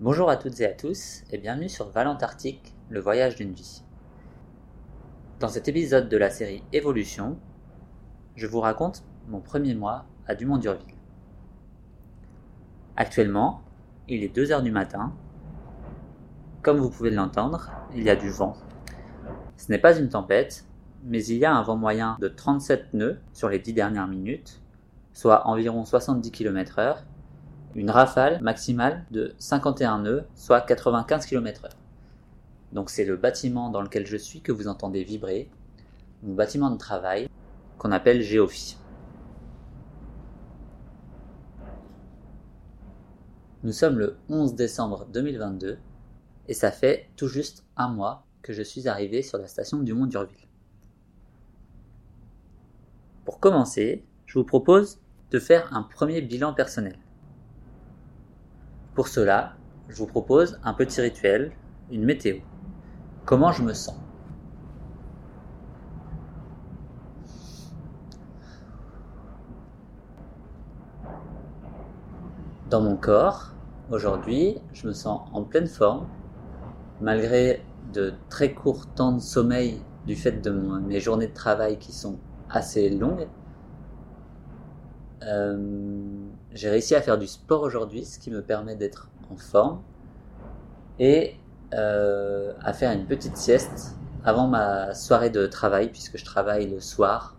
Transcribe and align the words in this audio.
Bonjour 0.00 0.30
à 0.30 0.36
toutes 0.36 0.60
et 0.60 0.64
à 0.64 0.72
tous 0.72 1.24
et 1.32 1.38
bienvenue 1.38 1.68
sur 1.68 1.88
Valentarctique, 1.88 2.72
le 2.88 3.00
voyage 3.00 3.34
d'une 3.34 3.52
vie. 3.52 3.82
Dans 5.40 5.48
cet 5.48 5.66
épisode 5.66 6.08
de 6.08 6.16
la 6.16 6.30
série 6.30 6.62
Évolution, 6.72 7.36
je 8.36 8.46
vous 8.46 8.60
raconte 8.60 9.02
mon 9.26 9.40
premier 9.40 9.74
mois 9.74 10.04
à 10.28 10.36
Dumont-Durville. 10.36 10.94
Actuellement, 12.96 13.62
il 14.06 14.22
est 14.22 14.28
2 14.28 14.52
heures 14.52 14.62
du 14.62 14.70
matin. 14.70 15.12
Comme 16.62 16.78
vous 16.78 16.90
pouvez 16.90 17.10
l'entendre, 17.10 17.72
il 17.92 18.04
y 18.04 18.10
a 18.10 18.14
du 18.14 18.30
vent. 18.30 18.54
Ce 19.56 19.68
n'est 19.68 19.78
pas 19.78 19.98
une 19.98 20.10
tempête, 20.10 20.64
mais 21.02 21.24
il 21.24 21.38
y 21.38 21.44
a 21.44 21.52
un 21.52 21.62
vent 21.64 21.76
moyen 21.76 22.16
de 22.20 22.28
37 22.28 22.94
nœuds 22.94 23.18
sur 23.32 23.48
les 23.48 23.58
10 23.58 23.72
dernières 23.72 24.06
minutes, 24.06 24.62
soit 25.12 25.48
environ 25.48 25.84
70 25.84 26.30
km/h 26.30 26.98
une 27.74 27.90
rafale 27.90 28.40
maximale 28.42 29.04
de 29.10 29.34
51 29.38 30.00
nœuds, 30.00 30.26
soit 30.34 30.60
95 30.60 31.26
km/h. 31.26 31.70
Donc 32.72 32.90
c'est 32.90 33.04
le 33.04 33.16
bâtiment 33.16 33.70
dans 33.70 33.82
lequel 33.82 34.06
je 34.06 34.16
suis 34.16 34.40
que 34.40 34.52
vous 34.52 34.68
entendez 34.68 35.04
vibrer, 35.04 35.50
mon 36.22 36.34
bâtiment 36.34 36.70
de 36.70 36.76
travail 36.76 37.28
qu'on 37.78 37.92
appelle 37.92 38.22
Géophi. 38.22 38.76
Nous 43.62 43.72
sommes 43.72 43.98
le 43.98 44.16
11 44.28 44.54
décembre 44.54 45.06
2022 45.12 45.78
et 46.48 46.54
ça 46.54 46.70
fait 46.70 47.10
tout 47.16 47.28
juste 47.28 47.64
un 47.76 47.88
mois 47.88 48.24
que 48.42 48.52
je 48.52 48.62
suis 48.62 48.88
arrivé 48.88 49.22
sur 49.22 49.38
la 49.38 49.46
station 49.46 49.78
du 49.78 49.94
Mont 49.94 50.06
d'Urville. 50.06 50.46
Pour 53.24 53.40
commencer, 53.40 54.04
je 54.26 54.38
vous 54.38 54.44
propose 54.44 55.00
de 55.30 55.38
faire 55.38 55.74
un 55.74 55.82
premier 55.82 56.22
bilan 56.22 56.54
personnel. 56.54 56.98
Pour 58.98 59.06
cela, 59.06 59.52
je 59.88 59.94
vous 59.94 60.08
propose 60.08 60.58
un 60.64 60.74
petit 60.74 61.00
rituel, 61.00 61.52
une 61.88 62.04
météo. 62.04 62.38
Comment 63.26 63.52
je 63.52 63.62
me 63.62 63.72
sens? 63.72 63.94
Dans 72.68 72.80
mon 72.80 72.96
corps, 72.96 73.52
aujourd'hui, 73.88 74.58
je 74.72 74.88
me 74.88 74.92
sens 74.92 75.28
en 75.32 75.44
pleine 75.44 75.68
forme, 75.68 76.08
malgré 77.00 77.62
de 77.92 78.14
très 78.28 78.52
courts 78.52 78.88
temps 78.96 79.12
de 79.12 79.20
sommeil 79.20 79.80
du 80.08 80.16
fait 80.16 80.40
de 80.42 80.50
mes 80.50 80.98
journées 80.98 81.28
de 81.28 81.34
travail 81.34 81.78
qui 81.78 81.92
sont 81.92 82.18
assez 82.50 82.90
longues. 82.90 83.28
Euh, 85.22 86.27
j'ai 86.54 86.70
réussi 86.70 86.94
à 86.94 87.02
faire 87.02 87.18
du 87.18 87.26
sport 87.26 87.62
aujourd'hui, 87.62 88.04
ce 88.04 88.18
qui 88.18 88.30
me 88.30 88.42
permet 88.42 88.76
d'être 88.76 89.10
en 89.30 89.36
forme 89.36 89.82
et 90.98 91.34
euh, 91.74 92.52
à 92.60 92.72
faire 92.72 92.92
une 92.92 93.06
petite 93.06 93.36
sieste 93.36 93.96
avant 94.24 94.46
ma 94.46 94.94
soirée 94.94 95.30
de 95.30 95.46
travail, 95.46 95.90
puisque 95.90 96.16
je 96.16 96.24
travaille 96.24 96.68
le 96.68 96.80
soir, 96.80 97.36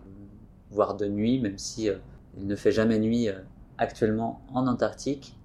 voire 0.70 0.96
de 0.96 1.06
nuit, 1.06 1.40
même 1.40 1.58
si 1.58 1.88
euh, 1.88 1.96
il 2.36 2.46
ne 2.46 2.54
fait 2.54 2.72
jamais 2.72 2.98
nuit 2.98 3.28
euh, 3.28 3.40
actuellement 3.78 4.42
en 4.54 4.66
Antarctique, 4.66 5.36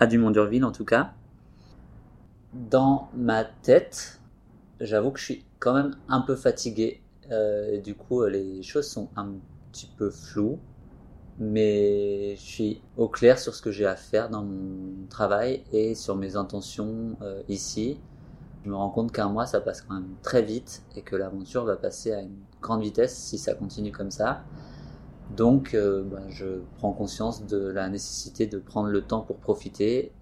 à 0.00 0.06
Dumont-Durville 0.06 0.64
en 0.64 0.72
tout 0.72 0.84
cas. 0.84 1.12
Dans 2.54 3.10
ma 3.14 3.44
tête, 3.44 4.20
j'avoue 4.80 5.10
que 5.10 5.20
je 5.20 5.24
suis 5.24 5.44
quand 5.58 5.74
même 5.74 5.96
un 6.08 6.22
peu 6.22 6.34
fatigué. 6.34 7.02
du 7.84 7.94
coup, 7.94 8.24
les 8.24 8.62
choses 8.62 8.88
sont 8.88 9.10
un 9.16 9.34
petit 9.70 9.90
peu 9.98 10.08
floues 10.08 10.58
mais 11.38 12.34
je 12.36 12.40
suis 12.40 12.82
au 12.96 13.08
clair 13.08 13.38
sur 13.38 13.54
ce 13.54 13.62
que 13.62 13.70
j'ai 13.70 13.86
à 13.86 13.96
faire 13.96 14.28
dans 14.28 14.42
mon 14.42 15.06
travail 15.08 15.62
et 15.72 15.94
sur 15.94 16.16
mes 16.16 16.36
intentions 16.36 17.16
euh, 17.22 17.42
ici. 17.48 18.00
Je 18.64 18.70
me 18.70 18.74
rends 18.74 18.90
compte 18.90 19.12
qu'un 19.12 19.28
mois, 19.28 19.46
ça 19.46 19.60
passe 19.60 19.82
quand 19.82 19.94
même 19.94 20.14
très 20.22 20.42
vite 20.42 20.82
et 20.96 21.02
que 21.02 21.14
l'aventure 21.14 21.64
va 21.64 21.76
passer 21.76 22.12
à 22.12 22.22
une 22.22 22.36
grande 22.60 22.82
vitesse 22.82 23.16
si 23.16 23.38
ça 23.38 23.54
continue 23.54 23.92
comme 23.92 24.10
ça. 24.10 24.42
Donc, 25.36 25.74
euh, 25.74 26.02
bah, 26.02 26.22
je 26.28 26.62
prends 26.78 26.92
conscience 26.92 27.46
de 27.46 27.68
la 27.68 27.88
nécessité 27.88 28.46
de 28.46 28.58
prendre 28.58 28.88
le 28.88 29.02
temps 29.02 29.20
pour 29.20 29.36
profiter. 29.36 30.12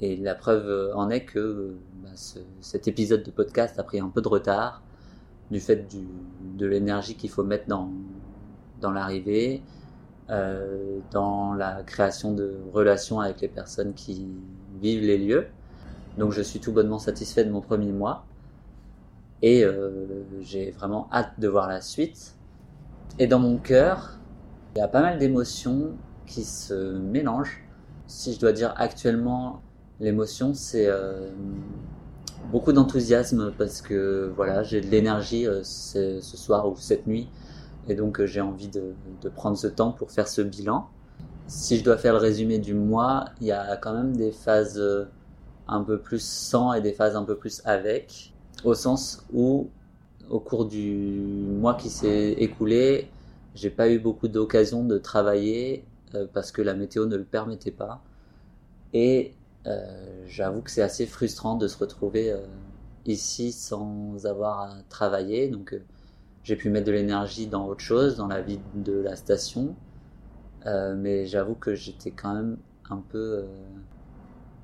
Et 0.00 0.16
la 0.16 0.34
preuve 0.34 0.92
en 0.96 1.08
est 1.08 1.24
que 1.24 1.76
ce, 2.16 2.40
cet 2.60 2.88
épisode 2.88 3.22
de 3.22 3.30
podcast 3.30 3.78
a 3.78 3.84
pris 3.84 4.00
un 4.00 4.08
peu 4.08 4.22
de 4.22 4.28
retard 4.28 4.82
du 5.52 5.60
fait 5.60 5.86
de 6.56 6.66
l'énergie 6.66 7.14
qu'il 7.14 7.30
faut 7.30 7.44
mettre 7.44 7.68
dans, 7.68 7.90
dans 8.80 8.90
l'arrivée, 8.90 9.62
euh, 10.30 10.98
dans 11.10 11.52
la 11.52 11.82
création 11.82 12.32
de 12.32 12.58
relations 12.72 13.20
avec 13.20 13.40
les 13.40 13.48
personnes 13.48 13.94
qui 13.94 14.26
vivent 14.80 15.04
les 15.04 15.18
lieux. 15.18 15.46
Donc 16.18 16.32
je 16.32 16.42
suis 16.42 16.60
tout 16.60 16.72
bonnement 16.72 16.98
satisfait 16.98 17.44
de 17.44 17.50
mon 17.50 17.60
premier 17.60 17.92
mois 17.92 18.24
et 19.42 19.64
euh, 19.64 20.06
j'ai 20.40 20.70
vraiment 20.70 21.08
hâte 21.12 21.32
de 21.38 21.48
voir 21.48 21.68
la 21.68 21.82
suite. 21.82 22.34
Et 23.18 23.26
dans 23.26 23.38
mon 23.38 23.58
cœur, 23.58 24.18
il 24.74 24.78
y 24.78 24.82
a 24.82 24.88
pas 24.88 25.02
mal 25.02 25.18
d'émotions 25.18 25.90
qui 26.26 26.44
se 26.44 26.96
mélangent. 26.96 27.62
Si 28.06 28.32
je 28.32 28.40
dois 28.40 28.52
dire 28.52 28.72
actuellement, 28.78 29.60
l'émotion 30.00 30.54
c'est 30.54 30.86
euh, 30.86 31.30
beaucoup 32.50 32.72
d'enthousiasme 32.72 33.52
parce 33.58 33.82
que 33.82 34.32
voilà, 34.34 34.62
j'ai 34.62 34.80
de 34.80 34.86
l'énergie 34.86 35.46
euh, 35.46 35.62
ce 35.62 36.20
soir 36.20 36.66
ou 36.66 36.76
cette 36.76 37.06
nuit 37.06 37.28
et 37.88 37.94
donc 37.94 38.20
euh, 38.20 38.26
j'ai 38.26 38.40
envie 38.40 38.68
de, 38.68 38.94
prendre 39.34 39.56
ce 39.56 39.66
temps 39.66 39.92
pour 39.92 40.10
faire 40.10 40.28
ce 40.28 40.42
bilan. 40.42 40.88
Si 41.46 41.76
je 41.76 41.84
dois 41.84 41.98
faire 41.98 42.14
le 42.14 42.18
résumé 42.18 42.58
du 42.58 42.74
mois, 42.74 43.26
il 43.40 43.48
y 43.48 43.52
a 43.52 43.76
quand 43.76 43.92
même 43.92 44.16
des 44.16 44.32
phases 44.32 44.78
euh, 44.78 45.04
un 45.68 45.82
peu 45.82 45.98
plus 45.98 46.22
sans 46.22 46.72
et 46.72 46.80
des 46.80 46.92
phases 46.92 47.16
un 47.16 47.24
peu 47.24 47.36
plus 47.36 47.62
avec, 47.64 48.32
au 48.64 48.74
sens 48.74 49.24
où 49.32 49.68
au 50.30 50.40
cours 50.40 50.64
du 50.64 51.20
mois 51.60 51.74
qui 51.74 51.90
s'est 51.90 52.32
écoulé, 52.32 53.10
j'ai 53.54 53.68
pas 53.70 53.90
eu 53.90 53.98
beaucoup 53.98 54.28
d'occasions 54.28 54.84
de 54.84 54.96
travailler 54.96 55.84
euh, 56.14 56.26
parce 56.32 56.50
que 56.50 56.62
la 56.62 56.74
météo 56.74 57.06
ne 57.06 57.16
le 57.16 57.24
permettait 57.24 57.70
pas. 57.70 58.02
Et 58.94 59.34
j'avoue 60.26 60.60
que 60.60 60.70
c'est 60.70 60.82
assez 60.82 61.06
frustrant 61.06 61.56
de 61.56 61.66
se 61.68 61.78
retrouver 61.78 62.34
ici 63.06 63.50
sans 63.50 64.24
avoir 64.26 64.60
à 64.60 64.74
travailler. 64.88 65.48
Donc 65.48 65.74
j'ai 66.44 66.56
pu 66.56 66.68
mettre 66.68 66.86
de 66.86 66.92
l'énergie 66.92 67.46
dans 67.46 67.66
autre 67.66 67.80
chose, 67.80 68.16
dans 68.16 68.28
la 68.28 68.42
vie 68.42 68.60
de 68.74 68.92
la 68.92 69.16
station. 69.16 69.74
Euh, 70.66 70.94
mais 70.96 71.26
j'avoue 71.26 71.54
que 71.54 71.74
j'étais 71.74 72.10
quand 72.10 72.34
même 72.34 72.58
un 72.90 73.02
peu 73.08 73.18
euh, 73.18 73.46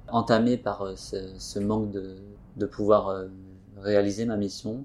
entamé 0.08 0.56
par 0.56 0.82
euh, 0.82 0.94
ce, 0.96 1.58
manque 1.58 1.90
de, 1.90 2.66
pouvoir 2.66 3.24
réaliser 3.78 4.26
ma 4.26 4.36
mission. 4.36 4.84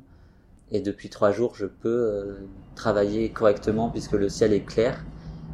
Et 0.71 0.79
depuis 0.79 1.09
trois 1.09 1.31
jours, 1.31 1.55
je 1.55 1.65
peux 1.65 2.37
travailler 2.73 3.29
correctement 3.29 3.89
puisque 3.89 4.13
le 4.13 4.29
ciel 4.29 4.53
est 4.53 4.65
clair. 4.65 5.03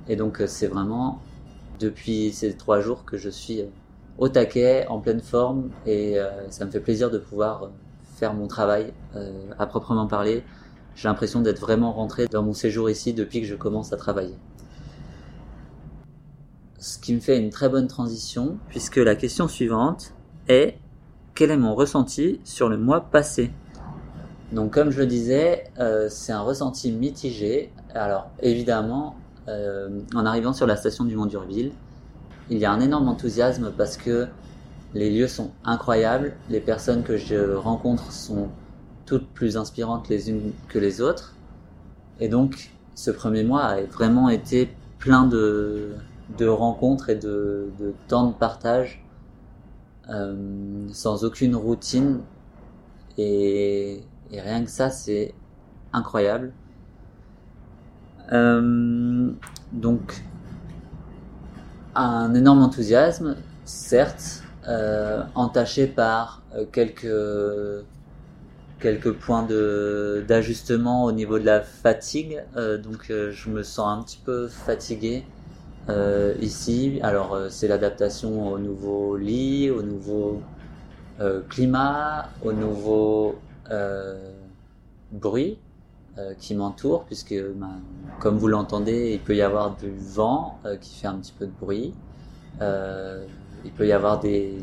Et 0.07 0.15
donc 0.15 0.41
c'est 0.45 0.67
vraiment 0.67 1.19
depuis 1.79 2.31
ces 2.31 2.55
trois 2.55 2.79
jours 2.79 3.03
que 3.05 3.17
je 3.17 3.29
suis 3.29 3.63
au 4.19 4.29
taquet, 4.29 4.85
en 4.87 4.99
pleine 4.99 5.19
forme, 5.19 5.71
et 5.87 6.17
ça 6.49 6.65
me 6.65 6.71
fait 6.71 6.79
plaisir 6.79 7.09
de 7.09 7.17
pouvoir 7.17 7.71
faire 8.15 8.35
mon 8.35 8.47
travail 8.47 8.93
à 9.57 9.65
proprement 9.65 10.05
parler 10.05 10.43
j'ai 10.95 11.07
l'impression 11.07 11.41
d'être 11.41 11.59
vraiment 11.59 11.93
rentré 11.93 12.27
dans 12.27 12.43
mon 12.43 12.53
séjour 12.53 12.89
ici 12.89 13.13
depuis 13.13 13.41
que 13.41 13.47
je 13.47 13.55
commence 13.55 13.93
à 13.93 13.97
travailler. 13.97 14.35
Ce 16.77 16.97
qui 16.97 17.13
me 17.13 17.19
fait 17.19 17.37
une 17.37 17.49
très 17.49 17.69
bonne 17.69 17.87
transition, 17.87 18.57
puisque 18.69 18.97
la 18.97 19.15
question 19.15 19.47
suivante 19.47 20.13
est 20.47 20.77
quel 21.35 21.51
est 21.51 21.57
mon 21.57 21.75
ressenti 21.75 22.39
sur 22.43 22.69
le 22.69 22.77
mois 22.77 23.01
passé? 23.01 23.51
Donc 24.51 24.73
comme 24.73 24.89
je 24.89 24.99
le 24.99 25.05
disais, 25.05 25.65
euh, 25.79 26.07
c'est 26.09 26.33
un 26.33 26.41
ressenti 26.41 26.91
mitigé. 26.91 27.71
Alors 27.93 28.29
évidemment, 28.41 29.15
euh, 29.47 30.01
en 30.13 30.25
arrivant 30.25 30.53
sur 30.53 30.67
la 30.67 30.75
station 30.75 31.05
du 31.05 31.15
Mont 31.15 31.25
d'Urville, 31.25 31.71
il 32.49 32.57
y 32.57 32.65
a 32.65 32.71
un 32.71 32.81
énorme 32.81 33.07
enthousiasme 33.07 33.71
parce 33.77 33.95
que 33.95 34.27
les 34.93 35.09
lieux 35.09 35.27
sont 35.27 35.51
incroyables, 35.63 36.33
les 36.49 36.59
personnes 36.59 37.03
que 37.03 37.15
je 37.15 37.53
rencontre 37.53 38.11
sont 38.11 38.49
toutes 39.11 39.27
plus 39.27 39.57
inspirantes 39.57 40.07
les 40.07 40.29
unes 40.29 40.53
que 40.69 40.79
les 40.79 41.01
autres. 41.01 41.35
Et 42.21 42.29
donc, 42.29 42.71
ce 42.95 43.11
premier 43.11 43.43
mois 43.43 43.63
a 43.63 43.81
vraiment 43.81 44.29
été 44.29 44.73
plein 44.99 45.25
de, 45.25 45.97
rencontres 46.39 47.09
et 47.09 47.15
de, 47.15 47.71
temps 48.07 48.27
de 48.27 48.33
partage, 48.33 49.03
euh, 50.09 50.87
sans 50.93 51.25
aucune 51.25 51.57
routine. 51.57 52.21
Et, 53.17 54.01
rien 54.31 54.63
que 54.63 54.71
ça, 54.71 54.89
c'est 54.89 55.33
incroyable. 55.91 56.53
Euh, 58.31 59.29
donc, 59.73 60.23
un 61.95 62.33
énorme 62.33 62.61
enthousiasme, 62.61 63.35
certes, 63.65 64.43
euh, 64.69 65.25
entaché 65.35 65.85
par 65.85 66.43
quelques 66.71 67.13
quelques 68.81 69.13
points 69.13 69.47
d'ajustement 70.27 71.05
au 71.05 71.11
niveau 71.11 71.39
de 71.39 71.45
la 71.45 71.61
fatigue. 71.61 72.43
Euh, 72.57 72.77
donc 72.77 73.09
euh, 73.09 73.31
je 73.31 73.49
me 73.49 73.63
sens 73.63 73.87
un 73.87 74.03
petit 74.03 74.19
peu 74.23 74.47
fatigué 74.47 75.23
euh, 75.89 76.33
ici. 76.41 76.99
Alors 77.03 77.37
c'est 77.49 77.67
l'adaptation 77.67 78.51
au 78.51 78.59
nouveau 78.59 79.15
lit, 79.15 79.69
au 79.69 79.81
nouveau 79.81 80.41
climat, 81.49 82.29
au 82.43 82.51
nouveau 82.51 83.35
bruit 85.11 85.59
qui 86.39 86.55
m'entoure, 86.55 87.05
puisque 87.05 87.35
ben, 87.35 87.79
comme 88.19 88.37
vous 88.37 88.47
l'entendez, 88.47 89.11
il 89.13 89.19
peut 89.19 89.35
y 89.35 89.43
avoir 89.43 89.75
du 89.77 89.91
vent 89.95 90.59
qui 90.81 90.99
fait 90.99 91.07
un 91.07 91.17
petit 91.17 91.33
peu 91.37 91.45
de 91.45 91.51
bruit. 91.61 91.93
il 92.59 93.71
peut 93.77 93.85
y 93.85 93.91
avoir 93.91 94.19
des, 94.19 94.55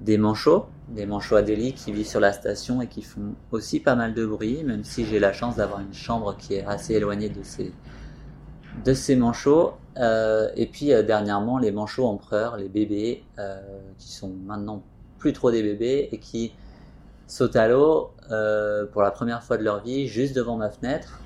des 0.00 0.18
manchots, 0.18 0.66
des 0.90 1.06
manchots 1.06 1.36
adélie 1.36 1.72
qui 1.72 1.92
vivent 1.92 2.06
sur 2.06 2.20
la 2.20 2.32
station 2.32 2.82
et 2.82 2.88
qui 2.88 3.02
font 3.02 3.34
aussi 3.52 3.80
pas 3.80 3.94
mal 3.94 4.12
de 4.14 4.26
bruit, 4.26 4.64
même 4.64 4.84
si 4.84 5.04
j'ai 5.06 5.18
la 5.18 5.32
chance 5.32 5.56
d'avoir 5.56 5.80
une 5.80 5.94
chambre 5.94 6.36
qui 6.36 6.54
est 6.54 6.64
assez 6.64 6.94
éloignée 6.94 7.28
de 7.28 7.42
ces, 7.42 7.72
de 8.84 8.94
ces 8.94 9.16
manchots. 9.16 9.74
Euh, 9.98 10.50
et 10.56 10.66
puis 10.66 10.92
euh, 10.92 11.02
dernièrement, 11.02 11.58
les 11.58 11.70
manchots 11.70 12.06
empereurs, 12.06 12.56
les 12.56 12.68
bébés, 12.68 13.24
euh, 13.38 13.60
qui 13.98 14.12
sont 14.12 14.32
maintenant 14.46 14.82
plus 15.18 15.32
trop 15.32 15.50
des 15.50 15.62
bébés 15.62 16.08
et 16.12 16.18
qui 16.18 16.52
sautent 17.26 17.56
à 17.56 17.68
l'eau 17.68 18.10
pour 18.92 19.02
la 19.02 19.10
première 19.10 19.42
fois 19.42 19.56
de 19.56 19.64
leur 19.64 19.82
vie 19.82 20.06
juste 20.06 20.34
devant 20.36 20.56
ma 20.56 20.70
fenêtre 20.70 21.20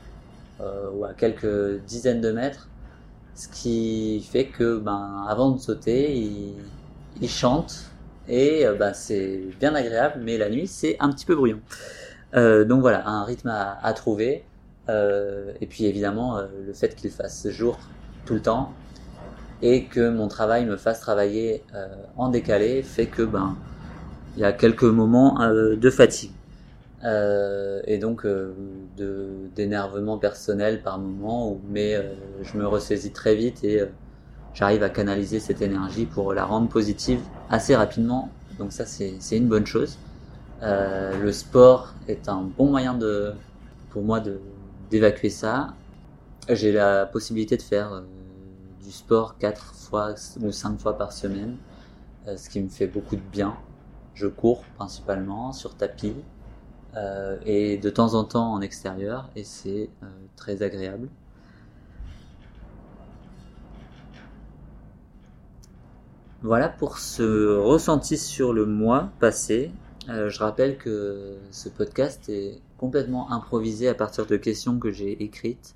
ou 0.94 1.04
à 1.04 1.12
quelques 1.12 1.80
dizaines 1.84 2.22
de 2.22 2.32
mètres. 2.32 2.68
Ce 3.34 3.46
qui 3.48 4.26
fait 4.30 4.46
que, 4.46 4.78
ben, 4.78 5.24
avant 5.28 5.50
de 5.50 5.60
sauter, 5.60 6.16
ils, 6.16 6.54
ils 7.20 7.28
chantent 7.28 7.93
et 8.28 8.66
euh, 8.66 8.74
bah, 8.74 8.94
c'est 8.94 9.40
bien 9.60 9.74
agréable, 9.74 10.20
mais 10.22 10.38
la 10.38 10.48
nuit 10.48 10.66
c'est 10.66 10.96
un 11.00 11.10
petit 11.10 11.26
peu 11.26 11.34
bruyant. 11.34 11.60
Euh, 12.34 12.64
donc 12.64 12.80
voilà, 12.80 13.06
un 13.08 13.24
rythme 13.24 13.48
à, 13.48 13.92
trouver. 13.94 14.44
Euh, 14.88 15.52
et 15.60 15.66
puis 15.66 15.86
évidemment, 15.86 16.40
le 16.66 16.72
fait 16.72 16.94
qu'il 16.94 17.10
fasse 17.10 17.48
jour 17.48 17.78
tout 18.26 18.34
le 18.34 18.42
temps 18.42 18.72
et 19.62 19.84
que 19.84 20.10
mon 20.10 20.28
travail 20.28 20.66
me 20.66 20.76
fasse 20.76 21.00
travailler 21.00 21.62
en 22.16 22.28
décalé 22.28 22.82
fait 22.82 23.06
que 23.06 23.22
ben 23.22 23.56
il 24.36 24.40
y 24.40 24.44
a 24.44 24.52
quelques 24.52 24.82
moments 24.82 25.38
de 25.48 25.90
fatigue 25.90 26.32
et 27.04 27.98
donc 27.98 28.26
d'énervement 29.54 30.18
personnel 30.18 30.82
par 30.82 30.98
moment. 30.98 31.58
Mais 31.68 31.96
je 32.42 32.58
me 32.58 32.66
ressaisis 32.66 33.12
très 33.12 33.36
vite 33.36 33.62
et 33.64 33.84
j'arrive 34.54 34.82
à 34.82 34.88
canaliser 34.88 35.40
cette 35.40 35.60
énergie 35.60 36.06
pour 36.06 36.32
la 36.32 36.44
rendre 36.44 36.68
positive 36.68 37.20
assez 37.50 37.76
rapidement. 37.76 38.30
Donc 38.58 38.72
ça, 38.72 38.86
c'est 38.86 39.36
une 39.36 39.48
bonne 39.48 39.66
chose. 39.66 39.98
Euh, 40.62 41.20
le 41.20 41.32
sport 41.32 41.92
est 42.08 42.28
un 42.28 42.42
bon 42.42 42.70
moyen 42.70 42.94
de, 42.94 43.32
pour 43.90 44.02
moi 44.02 44.22
d'évacuer 44.90 45.28
ça. 45.28 45.74
J'ai 46.48 46.72
la 46.72 47.06
possibilité 47.06 47.56
de 47.56 47.62
faire 47.62 47.92
euh, 47.92 48.02
du 48.82 48.92
sport 48.92 49.36
quatre 49.38 49.74
fois 49.74 50.14
ou 50.40 50.52
cinq 50.52 50.78
fois 50.80 50.96
par 50.96 51.12
semaine, 51.12 51.56
euh, 52.28 52.36
ce 52.36 52.48
qui 52.48 52.60
me 52.60 52.68
fait 52.68 52.86
beaucoup 52.86 53.16
de 53.16 53.22
bien. 53.32 53.56
Je 54.14 54.26
cours 54.26 54.62
principalement 54.76 55.52
sur 55.52 55.74
tapis 55.74 56.14
et 57.44 57.76
de 57.76 57.90
temps 57.90 58.14
en 58.14 58.22
temps 58.22 58.52
en 58.52 58.60
extérieur 58.60 59.28
et 59.34 59.42
c'est 59.42 59.90
très 60.36 60.62
agréable. 60.62 61.08
Voilà 66.44 66.68
pour 66.68 66.98
ce 66.98 67.56
ressenti 67.56 68.18
sur 68.18 68.52
le 68.52 68.66
mois 68.66 69.10
passé. 69.18 69.70
Euh, 70.10 70.28
je 70.28 70.40
rappelle 70.40 70.76
que 70.76 71.38
ce 71.50 71.70
podcast 71.70 72.28
est 72.28 72.60
complètement 72.76 73.32
improvisé 73.32 73.88
à 73.88 73.94
partir 73.94 74.26
de 74.26 74.36
questions 74.36 74.78
que 74.78 74.90
j'ai 74.90 75.22
écrites 75.22 75.74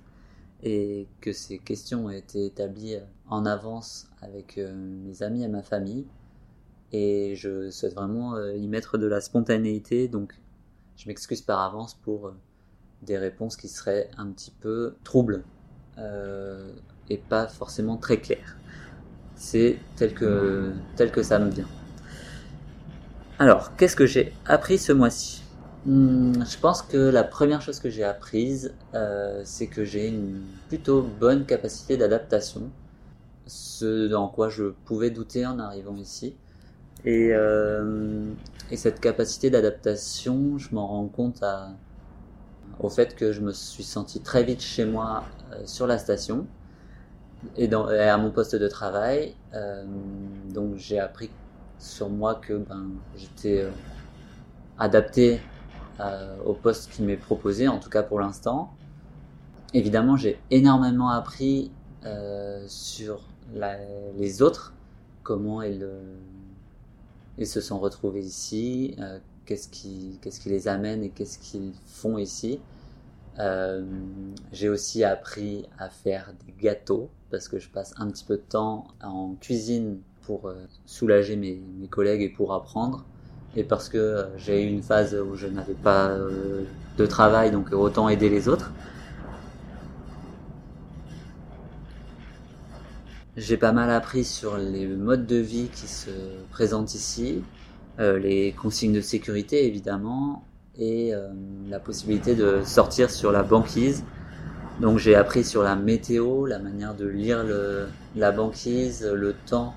et 0.62 1.08
que 1.22 1.32
ces 1.32 1.58
questions 1.58 2.04
ont 2.04 2.10
été 2.10 2.44
établies 2.44 2.98
en 3.30 3.46
avance 3.46 4.10
avec 4.20 4.58
euh, 4.58 4.74
mes 4.76 5.22
amis 5.22 5.42
et 5.42 5.48
ma 5.48 5.62
famille. 5.62 6.04
Et 6.92 7.34
je 7.34 7.70
souhaite 7.70 7.94
vraiment 7.94 8.34
euh, 8.34 8.54
y 8.54 8.68
mettre 8.68 8.98
de 8.98 9.06
la 9.06 9.22
spontanéité, 9.22 10.06
donc 10.06 10.38
je 10.96 11.08
m'excuse 11.08 11.40
par 11.40 11.60
avance 11.60 11.94
pour 11.94 12.34
des 13.00 13.16
réponses 13.16 13.56
qui 13.56 13.68
seraient 13.68 14.10
un 14.18 14.26
petit 14.32 14.52
peu 14.60 14.96
troubles 15.02 15.44
et 17.08 17.16
pas 17.16 17.48
forcément 17.48 17.96
très 17.96 18.20
claires 18.20 18.58
c'est 19.38 19.86
tel 19.96 20.14
que, 20.14 20.74
tel 20.96 21.12
que 21.12 21.22
ça 21.24 21.40
me 21.40 21.50
vient. 21.50 21.70
Alors, 23.38 23.74
qu'est-ce 23.76 23.96
que 23.96 24.06
j'ai 24.06 24.40
appris 24.46 24.78
ce 24.78 24.92
mois-ci? 24.92 25.42
Hmm, 25.84 26.44
Je 26.44 26.58
pense 26.58 26.82
que 26.82 26.96
la 26.96 27.24
première 27.24 27.62
chose 27.62 27.80
que 27.80 27.90
j'ai 27.90 28.04
apprise, 28.04 28.76
euh, 28.94 29.42
c'est 29.44 29.68
que 29.68 29.84
j'ai 29.84 30.08
une 30.08 30.58
plutôt 30.68 31.02
bonne 31.02 31.46
capacité 31.46 31.96
d'adaptation, 31.96 32.72
ce 33.46 34.08
dans 34.08 34.28
quoi 34.28 34.50
je 34.50 34.64
pouvais 34.86 35.10
douter 35.10 35.46
en 35.46 35.58
arrivant 35.60 35.96
ici. 35.96 36.38
Et, 37.04 37.30
euh, 37.32 38.34
et 38.70 38.76
cette 38.78 39.00
capacité 39.00 39.50
d'adaptation, 39.50 40.58
je 40.58 40.74
m'en 40.74 40.88
rends 40.88 41.08
compte 41.08 41.42
au 42.78 42.88
fait 42.90 43.14
que 43.14 43.32
je 43.32 43.40
me 43.40 43.52
suis 43.52 43.84
senti 43.84 44.20
très 44.22 44.44
vite 44.44 44.60
chez 44.60 44.84
moi 44.84 45.24
euh, 45.52 45.62
sur 45.66 45.86
la 45.86 45.98
station 45.98 46.46
et, 47.56 47.68
dans, 47.68 47.86
à 47.86 48.16
mon 48.16 48.30
poste 48.30 48.56
de 48.56 48.68
travail. 48.68 49.34
Euh, 49.54 49.84
donc 50.52 50.76
j'ai 50.76 50.98
appris 50.98 51.30
sur 51.78 52.08
moi 52.08 52.34
que 52.34 52.54
ben, 52.54 52.90
j'étais 53.16 53.62
euh, 53.62 53.70
adapté 54.78 55.40
euh, 56.00 56.36
au 56.44 56.54
poste 56.54 56.90
qui 56.90 57.02
m'est 57.02 57.16
proposé, 57.16 57.68
en 57.68 57.78
tout 57.78 57.90
cas 57.90 58.02
pour 58.02 58.20
l'instant. 58.20 58.72
Évidemment, 59.74 60.16
j'ai 60.16 60.40
énormément 60.50 61.10
appris 61.10 61.70
euh, 62.04 62.64
sur 62.68 63.20
la, 63.54 63.76
les 64.16 64.42
autres, 64.42 64.72
comment 65.22 65.62
ils, 65.62 65.82
euh, 65.82 66.16
ils 67.36 67.46
se 67.46 67.60
sont 67.60 67.78
retrouvés 67.78 68.22
ici, 68.22 68.96
euh, 68.98 69.18
qu'est-ce 69.44 69.68
qui, 69.68 70.18
qu'est-ce 70.22 70.40
qui 70.40 70.48
les 70.48 70.68
amène 70.68 71.02
et 71.04 71.10
qu'est-ce 71.10 71.38
qu'ils 71.38 71.72
font 71.86 72.18
ici. 72.18 72.60
J'ai 74.50 74.68
aussi 74.68 75.04
appris 75.04 75.64
à 75.78 75.90
faire 75.90 76.32
des 76.44 76.52
gâteaux 76.60 77.08
parce 77.30 77.48
que 77.48 77.58
je 77.58 77.68
passe 77.68 77.94
un 77.98 78.08
petit 78.10 78.24
peu 78.24 78.36
de 78.36 78.42
temps 78.48 78.88
en 79.02 79.34
cuisine 79.40 79.98
pour 80.22 80.48
euh, 80.48 80.54
soulager 80.86 81.36
mes, 81.36 81.60
collègues 81.90 82.22
et 82.22 82.28
pour 82.28 82.52
apprendre 82.52 83.04
et 83.56 83.64
parce 83.64 83.88
que 83.88 83.98
euh, 83.98 84.38
j'ai 84.38 84.62
eu 84.62 84.68
une 84.68 84.82
phase 84.82 85.14
où 85.14 85.34
je 85.34 85.46
n'avais 85.46 85.74
pas 85.74 86.16
de 86.96 87.06
travail 87.06 87.50
donc 87.50 87.72
autant 87.72 88.08
aider 88.08 88.28
les 88.28 88.48
autres. 88.48 88.70
J'ai 93.38 93.56
pas 93.56 93.70
mal 93.70 93.88
appris 93.90 94.24
sur 94.24 94.56
les 94.56 94.88
modes 94.88 95.24
de 95.24 95.36
vie 95.36 95.68
qui 95.72 95.86
se 95.86 96.10
présentent 96.50 96.96
ici, 96.96 97.44
euh, 98.00 98.18
les 98.18 98.50
consignes 98.50 98.92
de 98.92 99.00
sécurité 99.00 99.64
évidemment, 99.64 100.44
et 100.76 101.14
euh, 101.14 101.28
la 101.68 101.78
possibilité 101.78 102.34
de 102.34 102.62
sortir 102.64 103.12
sur 103.12 103.30
la 103.30 103.44
banquise. 103.44 104.02
Donc 104.80 104.98
j'ai 104.98 105.16
appris 105.16 105.42
sur 105.42 105.64
la 105.64 105.74
météo, 105.74 106.46
la 106.46 106.60
manière 106.60 106.94
de 106.94 107.06
lire 107.06 107.44
la 108.14 108.30
banquise, 108.30 109.04
le 109.04 109.32
temps 109.32 109.74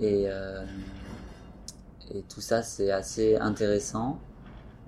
et, 0.00 0.24
euh, 0.26 0.64
et 2.12 2.22
tout 2.22 2.40
ça 2.40 2.62
c'est 2.62 2.90
assez 2.90 3.36
intéressant. 3.36 4.18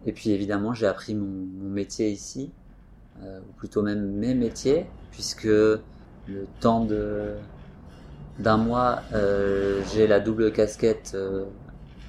Et 0.06 0.12
puis 0.12 0.30
évidemment 0.30 0.74
j'ai 0.74 0.86
appris 0.86 1.14
mon, 1.14 1.46
métier 1.68 2.10
ici, 2.10 2.50
euh, 3.22 3.38
ou 3.48 3.52
plutôt 3.52 3.82
même 3.82 4.10
mes 4.10 4.34
métiers, 4.34 4.86
puisque 5.12 5.44
le 5.44 5.80
temps 6.60 6.84
de 6.84 7.34
d'un 8.40 8.56
mois 8.56 9.02
euh, 9.12 9.82
j'ai 9.94 10.08
la 10.08 10.18
double 10.18 10.52
casquette 10.52 11.16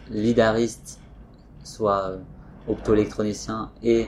lidariste, 0.10 1.00
soit 1.64 2.18
optoélectronicien 2.68 3.72
et 3.84 4.08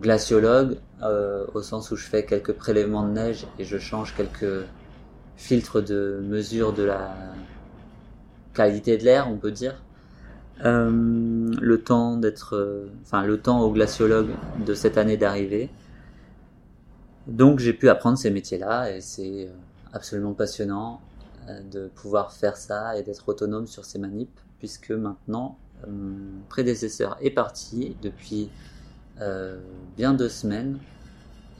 glaciologue, 0.00 0.76
euh, 1.02 1.44
au 1.54 1.62
sens 1.62 1.90
où 1.90 1.96
je 1.96 2.06
fais 2.06 2.24
quelques 2.24 2.52
prélèvements 2.52 3.06
de 3.06 3.12
neige 3.12 3.46
et 3.58 3.64
je 3.64 3.78
change 3.78 4.14
quelques 4.14 4.64
filtres 5.36 5.82
de 5.82 6.20
mesure 6.22 6.72
de 6.72 6.84
la 6.84 7.14
qualité 8.54 8.96
de 8.96 9.04
l'air, 9.04 9.28
on 9.28 9.36
peut 9.36 9.50
dire. 9.50 9.82
Euh, 10.64 11.50
le 11.60 11.82
temps 11.82 12.16
d'être, 12.16 12.54
euh, 12.54 12.86
enfin 13.02 13.24
le 13.24 13.40
temps 13.40 13.60
au 13.62 13.72
glaciologue 13.72 14.30
de 14.64 14.72
cette 14.72 14.96
année 14.96 15.16
d'arrivée. 15.16 15.68
Donc 17.26 17.58
j'ai 17.58 17.72
pu 17.72 17.88
apprendre 17.88 18.16
ces 18.16 18.30
métiers-là 18.30 18.92
et 18.92 19.00
c'est 19.00 19.48
absolument 19.92 20.32
passionnant 20.32 21.00
de 21.72 21.88
pouvoir 21.88 22.32
faire 22.32 22.56
ça 22.56 22.96
et 22.96 23.02
d'être 23.02 23.28
autonome 23.28 23.66
sur 23.66 23.84
ces 23.84 23.98
manips 23.98 24.40
puisque 24.58 24.90
maintenant 24.90 25.58
mon 25.86 26.42
prédécesseur 26.48 27.16
est 27.20 27.30
parti 27.30 27.96
depuis 28.02 28.50
euh, 29.20 29.60
bien 29.96 30.14
deux 30.14 30.28
semaines 30.28 30.78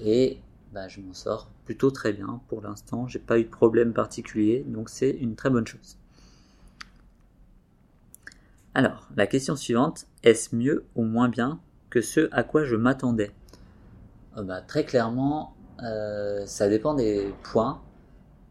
et 0.03 0.39
bah, 0.73 0.89
je 0.89 1.01
m'en 1.01 1.15
sors 1.15 1.49
plutôt 1.65 1.91
très 1.91 2.13
bien 2.13 2.41
pour 2.49 2.61
l'instant. 2.63 3.07
J'ai 3.07 3.19
pas 3.19 3.39
eu 3.39 3.45
de 3.45 3.51
problème 3.51 3.93
particulier, 3.93 4.65
donc 4.67 4.91
c'est 4.91 5.11
une 5.11 5.37
très 5.37 5.51
bonne 5.51 5.67
chose. 5.67 5.99
Alors, 8.75 9.09
la 9.17 9.29
question 9.29 9.55
suivante, 9.55 10.07
est-ce 10.25 10.57
mieux 10.57 10.85
ou 10.97 11.05
moins 11.05 11.29
bien 11.29 11.61
que 11.91 12.01
ce 12.01 12.29
à 12.33 12.43
quoi 12.43 12.65
je 12.65 12.75
m'attendais? 12.75 13.31
Euh, 14.37 14.43
bah, 14.43 14.61
Très 14.61 14.85
clairement, 14.85 15.55
euh, 15.83 16.45
ça 16.47 16.69
dépend 16.69 16.95
des 16.95 17.33
points. 17.45 17.81